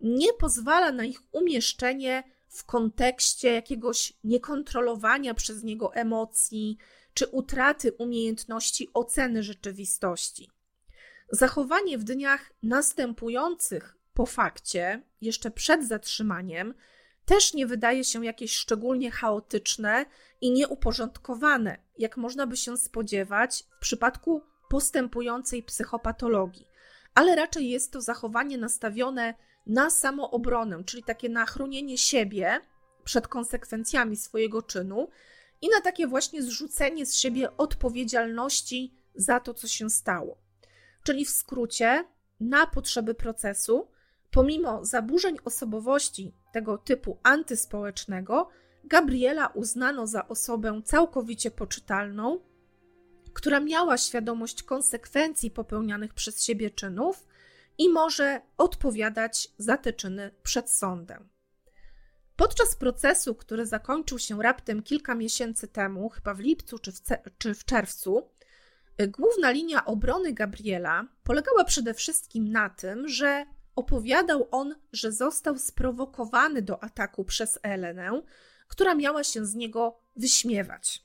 nie 0.01 0.33
pozwala 0.33 0.91
na 0.91 1.03
ich 1.03 1.21
umieszczenie 1.31 2.23
w 2.47 2.65
kontekście 2.65 3.53
jakiegoś 3.53 4.13
niekontrolowania 4.23 5.33
przez 5.33 5.63
niego 5.63 5.93
emocji 5.93 6.77
czy 7.13 7.27
utraty 7.27 7.93
umiejętności 7.93 8.89
oceny 8.93 9.43
rzeczywistości. 9.43 10.49
Zachowanie 11.31 11.97
w 11.97 12.03
dniach 12.03 12.51
następujących 12.63 13.97
po 14.13 14.25
fakcie, 14.25 15.03
jeszcze 15.21 15.51
przed 15.51 15.87
zatrzymaniem, 15.87 16.73
też 17.29 17.53
nie 17.53 17.67
wydaje 17.67 18.03
się 18.03 18.25
jakieś 18.25 18.55
szczególnie 18.55 19.11
chaotyczne 19.11 20.05
i 20.41 20.51
nieuporządkowane, 20.51 21.77
jak 21.97 22.17
można 22.17 22.47
by 22.47 22.57
się 22.57 22.77
spodziewać 22.77 23.63
w 23.77 23.79
przypadku 23.79 24.41
postępującej 24.69 25.63
psychopatologii, 25.63 26.67
ale 27.15 27.35
raczej 27.35 27.69
jest 27.69 27.91
to 27.91 28.01
zachowanie 28.01 28.57
nastawione 28.57 29.33
na 29.65 29.89
samoobronę, 29.89 30.83
czyli 30.83 31.03
takie 31.03 31.29
na 31.29 31.45
chronienie 31.45 31.97
siebie 31.97 32.61
przed 33.03 33.27
konsekwencjami 33.27 34.17
swojego 34.17 34.61
czynu 34.61 35.09
i 35.61 35.69
na 35.69 35.81
takie 35.81 36.07
właśnie 36.07 36.43
zrzucenie 36.43 37.05
z 37.05 37.15
siebie 37.15 37.57
odpowiedzialności 37.57 38.93
za 39.15 39.39
to, 39.39 39.53
co 39.53 39.67
się 39.67 39.89
stało. 39.89 40.37
Czyli 41.03 41.25
w 41.25 41.29
skrócie, 41.29 42.05
na 42.39 42.67
potrzeby 42.67 43.13
procesu 43.15 43.87
Pomimo 44.31 44.85
zaburzeń 44.85 45.37
osobowości 45.45 46.33
tego 46.53 46.77
typu 46.77 47.17
antyspołecznego, 47.23 48.49
Gabriela 48.83 49.47
uznano 49.47 50.07
za 50.07 50.27
osobę 50.27 50.81
całkowicie 50.85 51.51
poczytalną, 51.51 52.39
która 53.33 53.59
miała 53.59 53.97
świadomość 53.97 54.63
konsekwencji 54.63 55.51
popełnianych 55.51 56.13
przez 56.13 56.43
siebie 56.43 56.69
czynów 56.69 57.27
i 57.77 57.89
może 57.89 58.41
odpowiadać 58.57 59.47
za 59.57 59.77
te 59.77 59.93
czyny 59.93 60.31
przed 60.43 60.69
sądem. 60.71 61.29
Podczas 62.35 62.75
procesu, 62.75 63.35
który 63.35 63.65
zakończył 63.65 64.19
się 64.19 64.41
raptem 64.41 64.83
kilka 64.83 65.15
miesięcy 65.15 65.67
temu, 65.67 66.09
chyba 66.09 66.33
w 66.33 66.39
lipcu 66.39 66.79
czy 66.79 66.91
w, 66.91 66.99
czy 67.37 67.53
w 67.53 67.65
czerwcu, 67.65 68.29
główna 69.07 69.51
linia 69.51 69.85
obrony 69.85 70.33
Gabriela 70.33 71.07
polegała 71.23 71.63
przede 71.63 71.93
wszystkim 71.93 72.51
na 72.51 72.69
tym, 72.69 73.07
że 73.07 73.45
opowiadał 73.79 74.47
on, 74.51 74.75
że 74.93 75.11
został 75.11 75.57
sprowokowany 75.57 76.61
do 76.61 76.83
ataku 76.83 77.23
przez 77.23 77.59
Elenę, 77.63 78.21
która 78.67 78.95
miała 78.95 79.23
się 79.23 79.45
z 79.45 79.55
niego 79.55 79.99
wyśmiewać. 80.15 81.03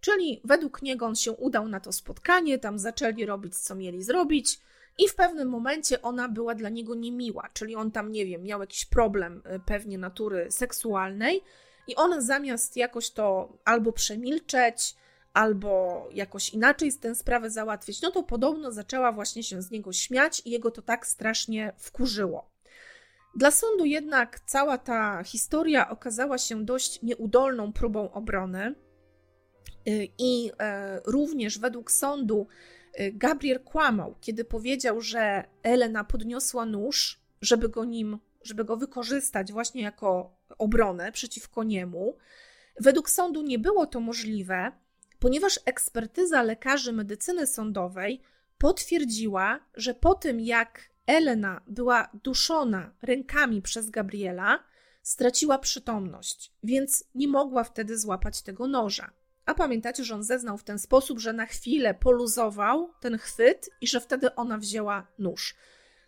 Czyli 0.00 0.40
według 0.44 0.82
niego 0.82 1.06
on 1.06 1.14
się 1.14 1.32
udał 1.32 1.68
na 1.68 1.80
to 1.80 1.92
spotkanie, 1.92 2.58
tam 2.58 2.78
zaczęli 2.78 3.26
robić, 3.26 3.58
co 3.58 3.74
mieli 3.74 4.02
zrobić, 4.02 4.60
i 4.98 5.08
w 5.08 5.14
pewnym 5.14 5.48
momencie 5.48 6.02
ona 6.02 6.28
była 6.28 6.54
dla 6.54 6.68
niego 6.68 6.94
niemiła, 6.94 7.48
czyli 7.52 7.76
on 7.76 7.90
tam, 7.90 8.12
nie 8.12 8.26
wiem, 8.26 8.42
miał 8.42 8.60
jakiś 8.60 8.84
problem 8.84 9.42
y, 9.56 9.60
pewnie 9.66 9.98
natury 9.98 10.50
seksualnej, 10.50 11.42
i 11.86 11.96
ona 11.96 12.20
zamiast 12.20 12.76
jakoś 12.76 13.10
to 13.10 13.58
albo 13.64 13.92
przemilczeć, 13.92 14.96
albo 15.36 16.08
jakoś 16.12 16.50
inaczej 16.50 16.92
tę 16.92 17.14
sprawę 17.14 17.50
załatwić, 17.50 18.02
no 18.02 18.10
to 18.10 18.22
podobno 18.22 18.72
zaczęła 18.72 19.12
właśnie 19.12 19.42
się 19.42 19.62
z 19.62 19.70
niego 19.70 19.92
śmiać 19.92 20.42
i 20.44 20.50
jego 20.50 20.70
to 20.70 20.82
tak 20.82 21.06
strasznie 21.06 21.72
wkurzyło. 21.78 22.50
Dla 23.34 23.50
sądu 23.50 23.84
jednak 23.84 24.40
cała 24.40 24.78
ta 24.78 25.24
historia 25.24 25.88
okazała 25.88 26.38
się 26.38 26.64
dość 26.64 27.02
nieudolną 27.02 27.72
próbą 27.72 28.12
obrony 28.12 28.74
y, 29.88 30.08
i 30.18 30.50
e, 30.60 31.00
również 31.06 31.58
według 31.58 31.90
sądu 31.90 32.46
y, 33.00 33.12
Gabriel 33.12 33.60
kłamał, 33.60 34.14
kiedy 34.20 34.44
powiedział, 34.44 35.00
że 35.00 35.44
Elena 35.62 36.04
podniosła 36.04 36.66
nóż, 36.66 37.20
żeby 37.40 37.68
go 37.68 37.84
nim, 37.84 38.18
żeby 38.42 38.64
go 38.64 38.76
wykorzystać 38.76 39.52
właśnie 39.52 39.82
jako 39.82 40.36
obronę 40.58 41.12
przeciwko 41.12 41.64
niemu. 41.64 42.16
Według 42.80 43.10
sądu 43.10 43.42
nie 43.42 43.58
było 43.58 43.86
to 43.86 44.00
możliwe, 44.00 44.72
ponieważ 45.18 45.60
ekspertyza 45.64 46.42
lekarzy 46.42 46.92
medycyny 46.92 47.46
sądowej 47.46 48.22
potwierdziła, 48.58 49.60
że 49.74 49.94
po 49.94 50.14
tym 50.14 50.40
jak 50.40 50.90
Elena 51.06 51.60
była 51.66 52.08
duszona 52.24 52.92
rękami 53.02 53.62
przez 53.62 53.90
Gabriela, 53.90 54.64
straciła 55.02 55.58
przytomność, 55.58 56.52
więc 56.62 57.04
nie 57.14 57.28
mogła 57.28 57.64
wtedy 57.64 57.98
złapać 57.98 58.42
tego 58.42 58.66
noża. 58.66 59.10
A 59.46 59.54
pamiętacie, 59.54 60.04
że 60.04 60.14
on 60.14 60.22
zeznał 60.22 60.58
w 60.58 60.64
ten 60.64 60.78
sposób, 60.78 61.18
że 61.18 61.32
na 61.32 61.46
chwilę 61.46 61.94
poluzował 61.94 62.90
ten 63.00 63.18
chwyt 63.18 63.70
i 63.80 63.86
że 63.86 64.00
wtedy 64.00 64.34
ona 64.34 64.58
wzięła 64.58 65.06
nóż. 65.18 65.54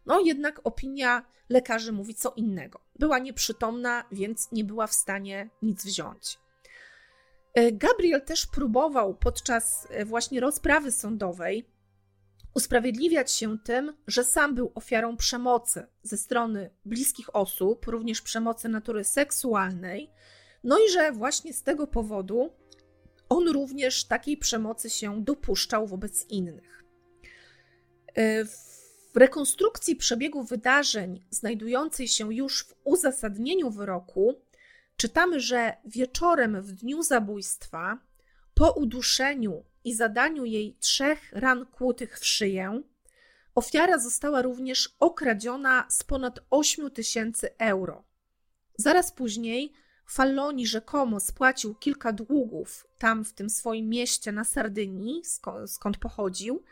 No 0.07 0.21
jednak 0.21 0.61
opinia 0.65 1.23
lekarzy 1.49 1.93
mówi 1.93 2.15
co 2.15 2.33
innego. 2.37 2.81
Była 2.99 3.19
nieprzytomna, 3.19 4.05
więc 4.13 4.53
nie 4.53 4.65
była 4.65 4.87
w 4.87 4.93
stanie 4.93 5.51
nic 5.63 5.85
wziąć. 5.85 6.39
E, 7.55 7.73
Gabriel 7.73 8.23
też 8.23 8.47
próbował 8.47 9.15
podczas 9.15 9.87
e, 9.91 10.05
właśnie 10.05 10.41
rozprawy 10.41 10.93
sądowej 10.93 11.69
usprawiedliwiać 12.55 13.33
się 13.33 13.59
tym, 13.59 13.97
że 14.07 14.25
sam 14.25 14.55
był 14.55 14.73
ofiarą 14.75 15.17
przemocy 15.17 15.87
ze 16.03 16.17
strony 16.19 16.71
bliskich 16.85 17.37
osób, 17.37 17.87
również 17.87 18.23
przemocy 18.23 18.69
natury 18.69 19.05
seksualnej, 19.05 20.11
no 20.65 20.79
i 20.79 20.91
że 20.91 21.13
właśnie 21.13 21.53
z 21.53 21.63
tego 21.63 21.87
powodu 21.87 22.51
on 23.29 23.49
również 23.49 24.05
takiej 24.05 24.37
przemocy 24.37 24.91
się 24.91 25.25
dopuszczał 25.25 25.87
wobec 25.87 26.27
innych. 26.31 26.85
E, 28.15 28.45
w 28.45 29.17
rekonstrukcji 29.17 29.97
przebiegu 29.97 30.43
wydarzeń, 30.43 31.25
znajdującej 31.31 32.09
się 32.09 32.35
już 32.35 32.65
w 32.65 32.75
uzasadnieniu 32.85 33.71
wyroku, 33.71 34.35
czytamy, 34.99 35.41
że 35.41 35.77
wieczorem 35.85 36.63
w 36.63 36.73
dniu 36.73 37.03
zabójstwa, 37.03 37.99
po 38.55 38.73
uduszeniu 38.73 39.65
i 39.85 39.95
zadaniu 39.95 40.45
jej 40.45 40.77
trzech 40.81 41.33
ran 41.33 41.67
kłutych 41.67 42.19
w 42.19 42.27
szyję, 42.27 42.83
ofiara 43.55 43.99
została 43.99 44.43
również 44.43 44.97
okradziona 45.01 45.87
z 45.89 46.03
ponad 46.05 46.41
8 46.51 46.91
tysięcy 46.91 47.59
euro. 47.59 48.05
Zaraz 48.79 49.13
później 49.13 49.73
Falloni 50.07 50.67
rzekomo 50.67 51.21
spłacił 51.21 51.75
kilka 51.75 52.13
długów 52.13 52.87
tam 52.99 53.25
w 53.25 53.33
tym 53.33 53.51
swoim 53.51 53.89
mieście 53.89 54.33
na 54.33 54.45
Sardynii, 54.45 55.23
skąd, 55.67 55.99
pochodził. 56.01 56.63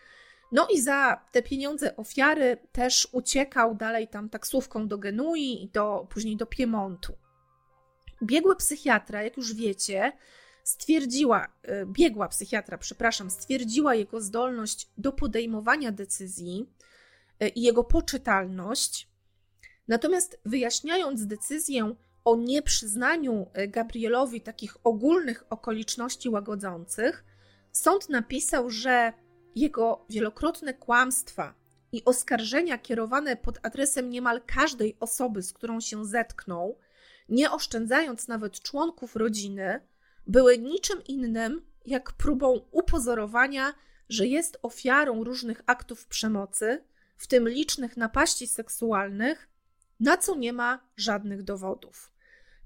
No 0.52 0.68
i 0.70 0.80
za 0.80 1.20
te 1.32 1.42
pieniądze 1.42 1.96
ofiary 1.96 2.56
też 2.72 3.08
uciekał 3.12 3.74
dalej 3.74 4.08
tam 4.08 4.28
taksówką 4.28 4.88
do 4.88 4.98
Genui 4.98 5.62
i 5.64 5.68
do, 5.68 6.06
później 6.10 6.36
do 6.36 6.46
Piemontu. 6.46 7.25
Biegły 8.22 8.56
psychiatra, 8.56 9.22
jak 9.22 9.36
już 9.36 9.54
wiecie, 9.54 10.12
stwierdziła, 10.64 11.48
e, 11.62 11.86
biegła 11.86 12.28
psychiatra, 12.28 12.78
przepraszam, 12.78 13.30
stwierdziła 13.30 13.94
jego 13.94 14.20
zdolność 14.20 14.88
do 14.98 15.12
podejmowania 15.12 15.92
decyzji 15.92 16.66
e, 17.40 17.48
i 17.48 17.62
jego 17.62 17.84
poczytalność. 17.84 19.08
Natomiast 19.88 20.40
wyjaśniając 20.44 21.26
decyzję 21.26 21.94
o 22.24 22.36
nieprzyznaniu 22.36 23.46
e, 23.52 23.68
Gabrielowi 23.68 24.40
takich 24.40 24.76
ogólnych 24.84 25.44
okoliczności 25.50 26.28
łagodzących, 26.28 27.24
sąd 27.72 28.08
napisał, 28.08 28.70
że 28.70 29.12
jego 29.54 30.04
wielokrotne 30.10 30.74
kłamstwa 30.74 31.54
i 31.92 32.04
oskarżenia 32.04 32.78
kierowane 32.78 33.36
pod 33.36 33.58
adresem 33.62 34.10
niemal 34.10 34.40
każdej 34.46 34.96
osoby, 35.00 35.42
z 35.42 35.52
którą 35.52 35.80
się 35.80 36.04
zetknął, 36.04 36.78
nie 37.28 37.50
oszczędzając 37.50 38.28
nawet 38.28 38.60
członków 38.60 39.16
rodziny, 39.16 39.80
były 40.26 40.58
niczym 40.58 41.04
innym 41.04 41.66
jak 41.86 42.12
próbą 42.12 42.60
upozorowania, 42.70 43.74
że 44.08 44.26
jest 44.26 44.58
ofiarą 44.62 45.24
różnych 45.24 45.62
aktów 45.66 46.06
przemocy, 46.06 46.84
w 47.16 47.26
tym 47.26 47.48
licznych 47.48 47.96
napaści 47.96 48.46
seksualnych, 48.46 49.48
na 50.00 50.16
co 50.16 50.34
nie 50.34 50.52
ma 50.52 50.88
żadnych 50.96 51.42
dowodów. 51.42 52.12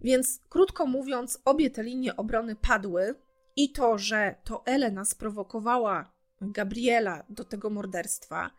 Więc 0.01 0.41
krótko 0.49 0.87
mówiąc, 0.87 1.39
obie 1.45 1.71
te 1.71 1.83
linie 1.83 2.17
obrony 2.17 2.57
padły 2.57 3.15
i 3.57 3.73
to, 3.73 3.99
że 3.99 4.35
to 4.45 4.63
Elena 4.67 5.05
sprowokowała 5.05 6.13
Gabriela 6.41 7.25
do 7.29 7.45
tego 7.45 7.71
morderstwa, 7.71 8.51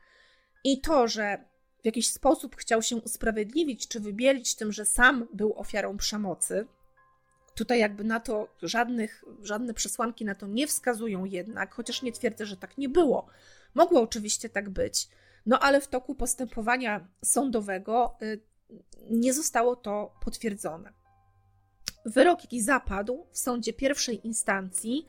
i 0.64 0.82
to, 0.82 1.08
że 1.08 1.46
w 1.82 1.86
jakiś 1.86 2.12
sposób 2.12 2.56
chciał 2.56 2.82
się 2.82 2.96
usprawiedliwić 2.96 3.88
czy 3.88 4.00
wybielić 4.00 4.56
tym, 4.56 4.72
że 4.72 4.86
sam 4.86 5.28
był 5.34 5.54
ofiarą 5.60 5.98
przemocy. 5.98 6.68
Tutaj 7.56 7.80
jakby 7.80 8.04
na 8.04 8.20
to 8.20 8.48
żadnych, 8.62 9.24
żadne 9.42 9.74
przesłanki 9.74 10.26
na 10.26 10.36
to 10.36 10.48
nie 10.48 10.68
wskazują 10.68 11.26
jednak, 11.26 11.74
chociaż 11.74 12.02
nie 12.02 12.12
twierdzę, 12.12 12.46
że 12.46 12.58
tak 12.58 12.78
nie 12.78 12.90
było. 12.90 13.28
Mogło 13.74 14.02
oczywiście 14.02 14.50
tak 14.50 14.70
być, 14.70 15.08
no 15.46 15.60
ale 15.60 15.82
w 15.82 15.88
toku 15.88 16.16
postępowania 16.16 17.08
sądowego 17.26 18.18
y, 18.22 18.40
nie 19.10 19.34
zostało 19.34 19.76
to 19.76 20.14
potwierdzone. 20.26 20.94
Wyrok, 22.06 22.44
jaki 22.44 22.62
zapadł 22.62 23.28
w 23.32 23.38
sądzie 23.38 23.74
pierwszej 23.74 24.28
instancji, 24.28 25.06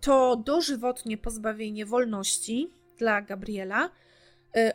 to 0.00 0.36
dożywotnie 0.36 1.18
pozbawienie 1.18 1.86
wolności 1.86 2.70
dla 2.98 3.22
Gabriela 3.22 3.90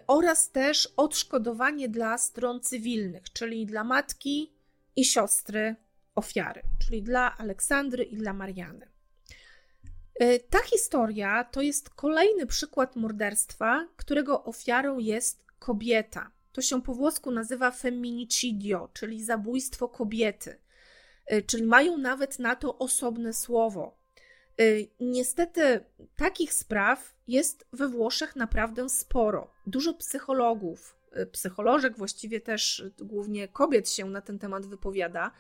oraz 0.08 0.52
też 0.52 0.94
odszkodowanie 0.98 1.90
dla 1.90 2.18
stron 2.18 2.62
cywilnych, 2.62 3.34
czyli 3.34 3.66
dla 3.66 3.84
matki 3.84 4.54
i 4.96 5.06
siostry 5.06 5.76
ofiary, 6.16 6.62
czyli 6.80 7.04
dla 7.04 7.38
Aleksandry 7.38 8.04
i 8.04 8.18
dla 8.18 8.34
Mariany. 8.34 8.88
Y, 10.22 10.40
ta 10.50 10.60
historia 10.62 11.44
to 11.44 11.62
jest 11.62 11.90
kolejny 11.90 12.46
przykład 12.46 12.96
morderstwa, 12.96 13.88
którego 13.96 14.44
ofiarą 14.44 15.00
jest 15.00 15.46
kobieta. 15.60 16.32
To 16.52 16.62
się 16.62 16.82
po 16.82 16.94
włosku 16.94 17.32
nazywa 17.32 17.72
femminicidio, 17.72 18.90
czyli 18.94 19.24
zabójstwo 19.24 19.90
kobiety. 19.90 20.58
Y, 21.32 21.42
czyli 21.42 21.64
mają 21.64 21.98
nawet 21.98 22.40
na 22.40 22.56
to 22.56 22.78
osobne 22.78 23.34
słowo. 23.34 23.98
Y, 24.62 24.88
niestety 25.00 25.86
takich 26.16 26.54
spraw 26.54 27.17
jest 27.28 27.68
we 27.74 27.88
Włoszech 27.88 28.36
naprawdę 28.36 28.90
sporo. 28.90 29.54
Dużo 29.68 29.94
psychologów, 29.94 30.96
y, 31.18 31.26
psycholożek 31.26 31.98
właściwie 31.98 32.42
też 32.42 32.84
głównie 33.00 33.48
kobiet 33.48 33.90
się 33.90 34.06
na 34.06 34.22
ten 34.22 34.40
temat 34.40 34.66
wypowiada. 34.66 35.32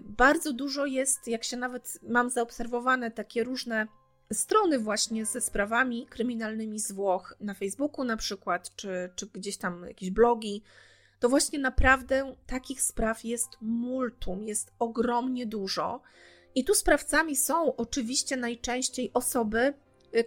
Bardzo 0.00 0.52
dużo 0.52 0.86
jest, 0.86 1.28
jak 1.28 1.44
się 1.44 1.56
nawet 1.56 1.98
mam 2.02 2.30
zaobserwowane, 2.30 3.10
takie 3.10 3.44
różne 3.44 3.86
strony 4.32 4.78
właśnie 4.78 5.26
ze 5.26 5.40
sprawami 5.40 6.06
kryminalnymi 6.06 6.80
z 6.80 6.92
Włoch 6.92 7.36
na 7.40 7.54
Facebooku 7.54 8.04
na 8.04 8.16
przykład, 8.16 8.76
czy, 8.76 9.10
czy 9.16 9.26
gdzieś 9.26 9.56
tam 9.56 9.86
jakieś 9.86 10.10
blogi 10.10 10.62
to 11.24 11.28
właśnie 11.28 11.58
naprawdę 11.58 12.34
takich 12.46 12.82
spraw 12.82 13.24
jest 13.24 13.48
multum, 13.60 14.42
jest 14.42 14.72
ogromnie 14.78 15.46
dużo. 15.46 16.02
I 16.54 16.64
tu 16.64 16.74
sprawcami 16.74 17.36
są 17.36 17.76
oczywiście 17.76 18.36
najczęściej 18.36 19.10
osoby, 19.14 19.58
y, 19.58 19.74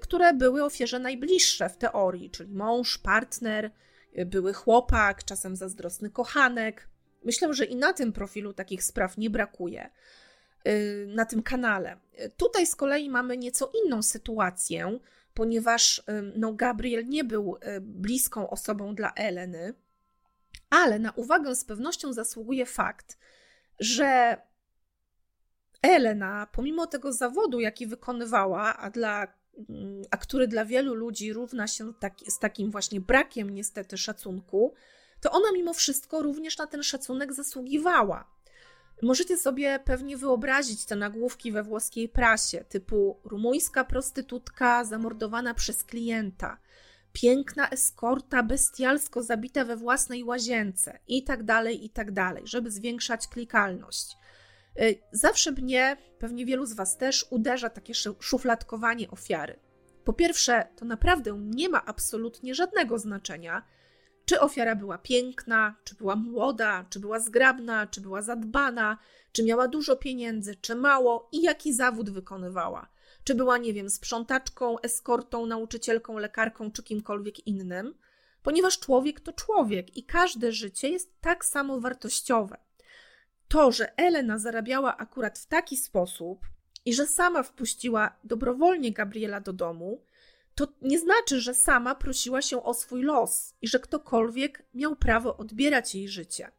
które 0.01 0.33
były 0.33 0.63
ofierze 0.63 0.99
najbliższe 0.99 1.69
w 1.69 1.77
teorii, 1.77 2.29
czyli 2.29 2.53
mąż, 2.53 2.97
partner, 2.97 3.71
y, 4.19 4.25
były 4.25 4.53
chłopak, 4.53 5.23
czasem 5.23 5.55
zazdrosny 5.55 6.09
kochanek. 6.09 6.89
Myślę, 7.23 7.53
że 7.53 7.65
i 7.65 7.75
na 7.75 7.93
tym 7.93 8.13
profilu 8.13 8.53
takich 8.53 8.83
spraw 8.83 9.17
nie 9.17 9.29
brakuje, 9.29 9.89
y, 10.67 11.07
na 11.09 11.25
tym 11.25 11.43
kanale. 11.43 11.97
Tutaj 12.37 12.67
z 12.67 12.75
kolei 12.75 13.09
mamy 13.09 13.37
nieco 13.37 13.71
inną 13.85 14.03
sytuację, 14.03 14.99
ponieważ 15.33 16.03
no, 16.35 16.53
Gabriel 16.53 17.05
nie 17.05 17.23
był 17.23 17.57
bliską 17.81 18.49
osobą 18.49 18.95
dla 18.95 19.13
Eleny, 19.13 19.73
ale 20.69 20.99
na 20.99 21.11
uwagę 21.11 21.55
z 21.55 21.65
pewnością 21.65 22.13
zasługuje 22.13 22.65
fakt, 22.65 23.17
że 23.79 24.37
Elena, 25.81 26.47
pomimo 26.51 26.87
tego 26.87 27.13
zawodu, 27.13 27.59
jaki 27.59 27.87
wykonywała, 27.87 28.77
a, 28.77 28.89
dla, 28.89 29.27
a 30.11 30.17
który 30.17 30.47
dla 30.47 30.65
wielu 30.65 30.93
ludzi 30.93 31.33
równa 31.33 31.67
się 31.67 31.93
tak, 31.93 32.13
z 32.27 32.39
takim 32.39 32.71
właśnie 32.71 33.01
brakiem 33.01 33.49
niestety 33.49 33.97
szacunku, 33.97 34.73
to 35.21 35.31
ona 35.31 35.51
mimo 35.53 35.73
wszystko 35.73 36.21
również 36.21 36.57
na 36.57 36.67
ten 36.67 36.83
szacunek 36.83 37.33
zasługiwała. 37.33 38.37
Możecie 39.01 39.37
sobie 39.37 39.79
pewnie 39.85 40.17
wyobrazić 40.17 40.85
te 40.85 40.95
nagłówki 40.95 41.51
we 41.51 41.63
włoskiej 41.63 42.09
prasie, 42.09 42.65
typu 42.69 43.19
rumuńska 43.23 43.83
prostytutka 43.83 44.85
zamordowana 44.85 45.53
przez 45.53 45.83
klienta, 45.83 46.57
piękna 47.13 47.69
eskorta 47.69 48.43
bestialsko 48.43 49.23
zabita 49.23 49.65
we 49.65 49.75
własnej 49.75 50.23
łazience 50.23 50.99
i 51.07 51.23
tak 51.23 51.43
dalej, 51.43 51.85
i 51.85 51.89
tak 51.89 52.11
dalej, 52.11 52.43
żeby 52.47 52.71
zwiększać 52.71 53.27
klikalność. 53.27 54.17
Y, 54.81 55.01
zawsze 55.11 55.51
mnie, 55.51 55.97
pewnie 56.19 56.45
wielu 56.45 56.65
z 56.65 56.73
Was 56.73 56.97
też, 56.97 57.25
uderza 57.29 57.69
takie 57.69 57.93
szufladkowanie 58.19 59.11
ofiary. 59.11 59.59
Po 60.03 60.13
pierwsze, 60.13 60.67
to 60.75 60.85
naprawdę 60.85 61.39
nie 61.39 61.69
ma 61.69 61.85
absolutnie 61.85 62.55
żadnego 62.55 62.99
znaczenia, 62.99 63.65
czy 64.25 64.39
ofiara 64.39 64.75
była 64.75 64.97
piękna, 64.97 65.75
czy 65.83 65.95
była 65.95 66.15
młoda, 66.15 66.85
czy 66.89 66.99
była 66.99 67.19
zgrabna, 67.19 67.87
czy 67.87 68.01
była 68.01 68.21
zadbana, 68.21 68.97
czy 69.31 69.43
miała 69.43 69.67
dużo 69.67 69.95
pieniędzy, 69.95 70.55
czy 70.55 70.75
mało 70.75 71.29
i 71.31 71.41
jaki 71.41 71.73
zawód 71.73 72.09
wykonywała 72.09 72.89
czy 73.27 73.35
była, 73.35 73.57
nie 73.57 73.73
wiem, 73.73 73.89
sprzątaczką, 73.89 74.79
eskortą, 74.79 75.45
nauczycielką, 75.45 76.17
lekarką, 76.17 76.71
czy 76.71 76.83
kimkolwiek 76.83 77.47
innym, 77.47 77.93
ponieważ 78.43 78.79
człowiek 78.79 79.19
to 79.19 79.33
człowiek 79.33 79.97
i 79.97 80.03
każde 80.03 80.51
życie 80.51 80.89
jest 80.89 81.21
tak 81.21 81.45
samo 81.45 81.79
wartościowe. 81.79 82.57
To, 83.47 83.71
że 83.71 83.97
Elena 83.97 84.37
zarabiała 84.37 84.97
akurat 84.97 85.39
w 85.39 85.45
taki 85.45 85.77
sposób 85.77 86.45
i 86.85 86.93
że 86.93 87.07
sama 87.07 87.43
wpuściła 87.43 88.15
dobrowolnie 88.23 88.91
Gabriela 88.91 89.41
do 89.41 89.53
domu, 89.53 90.01
to 90.55 90.67
nie 90.81 90.99
znaczy, 90.99 91.41
że 91.41 91.53
sama 91.53 91.95
prosiła 91.95 92.41
się 92.41 92.63
o 92.63 92.73
swój 92.73 93.03
los 93.03 93.55
i 93.61 93.67
że 93.67 93.79
ktokolwiek 93.79 94.63
miał 94.73 94.95
prawo 94.95 95.37
odbierać 95.37 95.95
jej 95.95 96.07
życie. 96.09 96.51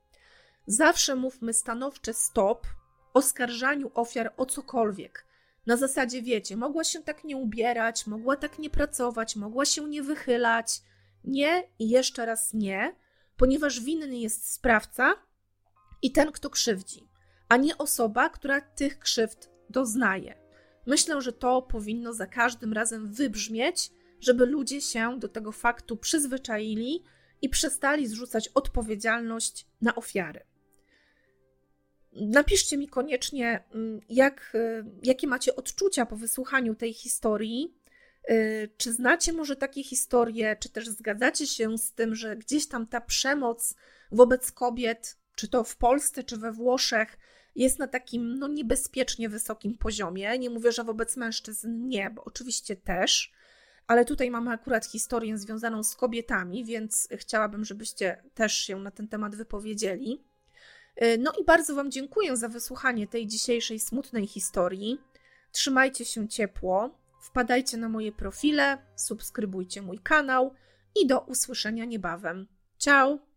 Zawsze 0.66 1.14
mówmy 1.14 1.54
stanowcze 1.54 2.14
stop 2.14 2.66
oskarżaniu 3.14 3.90
ofiar 3.94 4.32
o 4.36 4.46
cokolwiek, 4.46 5.26
Na 5.66 5.76
zasadzie, 5.76 6.22
wiecie, 6.22 6.56
mogła 6.56 6.84
się 6.84 7.02
tak 7.02 7.24
nie 7.24 7.36
ubierać, 7.36 8.06
mogła 8.06 8.36
tak 8.36 8.58
nie 8.58 8.70
pracować, 8.70 9.36
mogła 9.36 9.64
się 9.64 9.88
nie 9.88 10.02
wychylać. 10.02 10.82
Nie 11.24 11.68
i 11.78 11.88
jeszcze 11.88 12.26
raz 12.26 12.54
nie, 12.54 12.96
ponieważ 13.36 13.80
winny 13.80 14.18
jest 14.18 14.52
sprawca 14.52 15.14
i 16.02 16.12
ten, 16.12 16.32
kto 16.32 16.50
krzywdzi, 16.50 17.08
a 17.48 17.56
nie 17.56 17.78
osoba, 17.78 18.28
która 18.28 18.60
tych 18.60 18.98
krzywd 18.98 19.50
doznaje. 19.70 20.34
Myślę, 20.86 21.22
że 21.22 21.32
to 21.32 21.62
powinno 21.62 22.12
za 22.12 22.26
każdym 22.26 22.72
razem 22.72 23.12
wybrzmieć, 23.12 23.90
żeby 24.20 24.46
ludzie 24.46 24.80
się 24.80 25.18
do 25.18 25.28
tego 25.28 25.52
faktu 25.52 25.96
przyzwyczaili 25.96 27.04
i 27.42 27.48
przestali 27.48 28.06
zrzucać 28.06 28.48
odpowiedzialność 28.48 29.66
na 29.80 29.94
ofiary. 29.94 30.40
Napiszcie 32.12 32.76
mi 32.76 32.88
koniecznie, 32.88 33.64
mm, 33.74 34.00
jak, 34.08 34.52
y, 34.54 34.84
jakie 35.02 35.26
macie 35.26 35.56
odczucia 35.56 36.06
po 36.06 36.16
wysłuchaniu 36.16 36.74
tej 36.74 36.92
historii. 36.94 37.74
Y, 38.30 38.70
czy 38.76 38.92
znacie 38.92 39.32
może 39.32 39.56
takie 39.56 39.82
historie, 39.82 40.56
czy 40.60 40.68
też 40.68 40.88
zgadzacie 40.88 41.46
się 41.46 41.78
z 41.78 41.92
tym, 41.92 42.14
że 42.14 42.36
gdzieś 42.36 42.68
tam 42.68 42.86
ta 42.86 43.00
przemoc 43.00 43.74
wobec 44.12 44.52
kobiet, 44.52 45.17
czy 45.38 45.48
to 45.48 45.64
w 45.64 45.76
Polsce, 45.76 46.24
czy 46.24 46.36
we 46.36 46.52
Włoszech, 46.52 47.18
jest 47.56 47.78
na 47.78 47.86
takim 47.86 48.38
no, 48.38 48.48
niebezpiecznie 48.48 49.28
wysokim 49.28 49.78
poziomie. 49.78 50.38
Nie 50.38 50.50
mówię, 50.50 50.72
że 50.72 50.84
wobec 50.84 51.16
mężczyzn 51.16 51.88
nie, 51.88 52.10
bo 52.10 52.24
oczywiście 52.24 52.76
też, 52.76 53.32
ale 53.86 54.04
tutaj 54.04 54.30
mamy 54.30 54.50
akurat 54.50 54.86
historię 54.86 55.38
związaną 55.38 55.82
z 55.82 55.96
kobietami, 55.96 56.64
więc 56.64 57.08
chciałabym, 57.16 57.64
żebyście 57.64 58.22
też 58.34 58.52
się 58.52 58.78
na 58.78 58.90
ten 58.90 59.08
temat 59.08 59.36
wypowiedzieli. 59.36 60.24
Y, 61.02 61.18
no 61.18 61.32
i 61.40 61.44
bardzo 61.44 61.74
Wam 61.74 61.90
dziękuję 61.90 62.36
za 62.36 62.48
wysłuchanie 62.48 63.06
tej 63.06 63.26
dzisiejszej 63.26 63.80
smutnej 63.80 64.26
historii. 64.26 65.00
Trzymajcie 65.52 66.04
się 66.04 66.28
ciepło, 66.28 66.98
wpadajcie 67.20 67.76
na 67.76 67.88
moje 67.88 68.12
profile, 68.12 68.78
subskrybujcie 68.96 69.82
mój 69.82 69.98
kanał 69.98 70.54
i 71.02 71.06
do 71.06 71.20
usłyszenia 71.20 71.84
niebawem. 71.84 72.46
Ciao! 72.78 73.27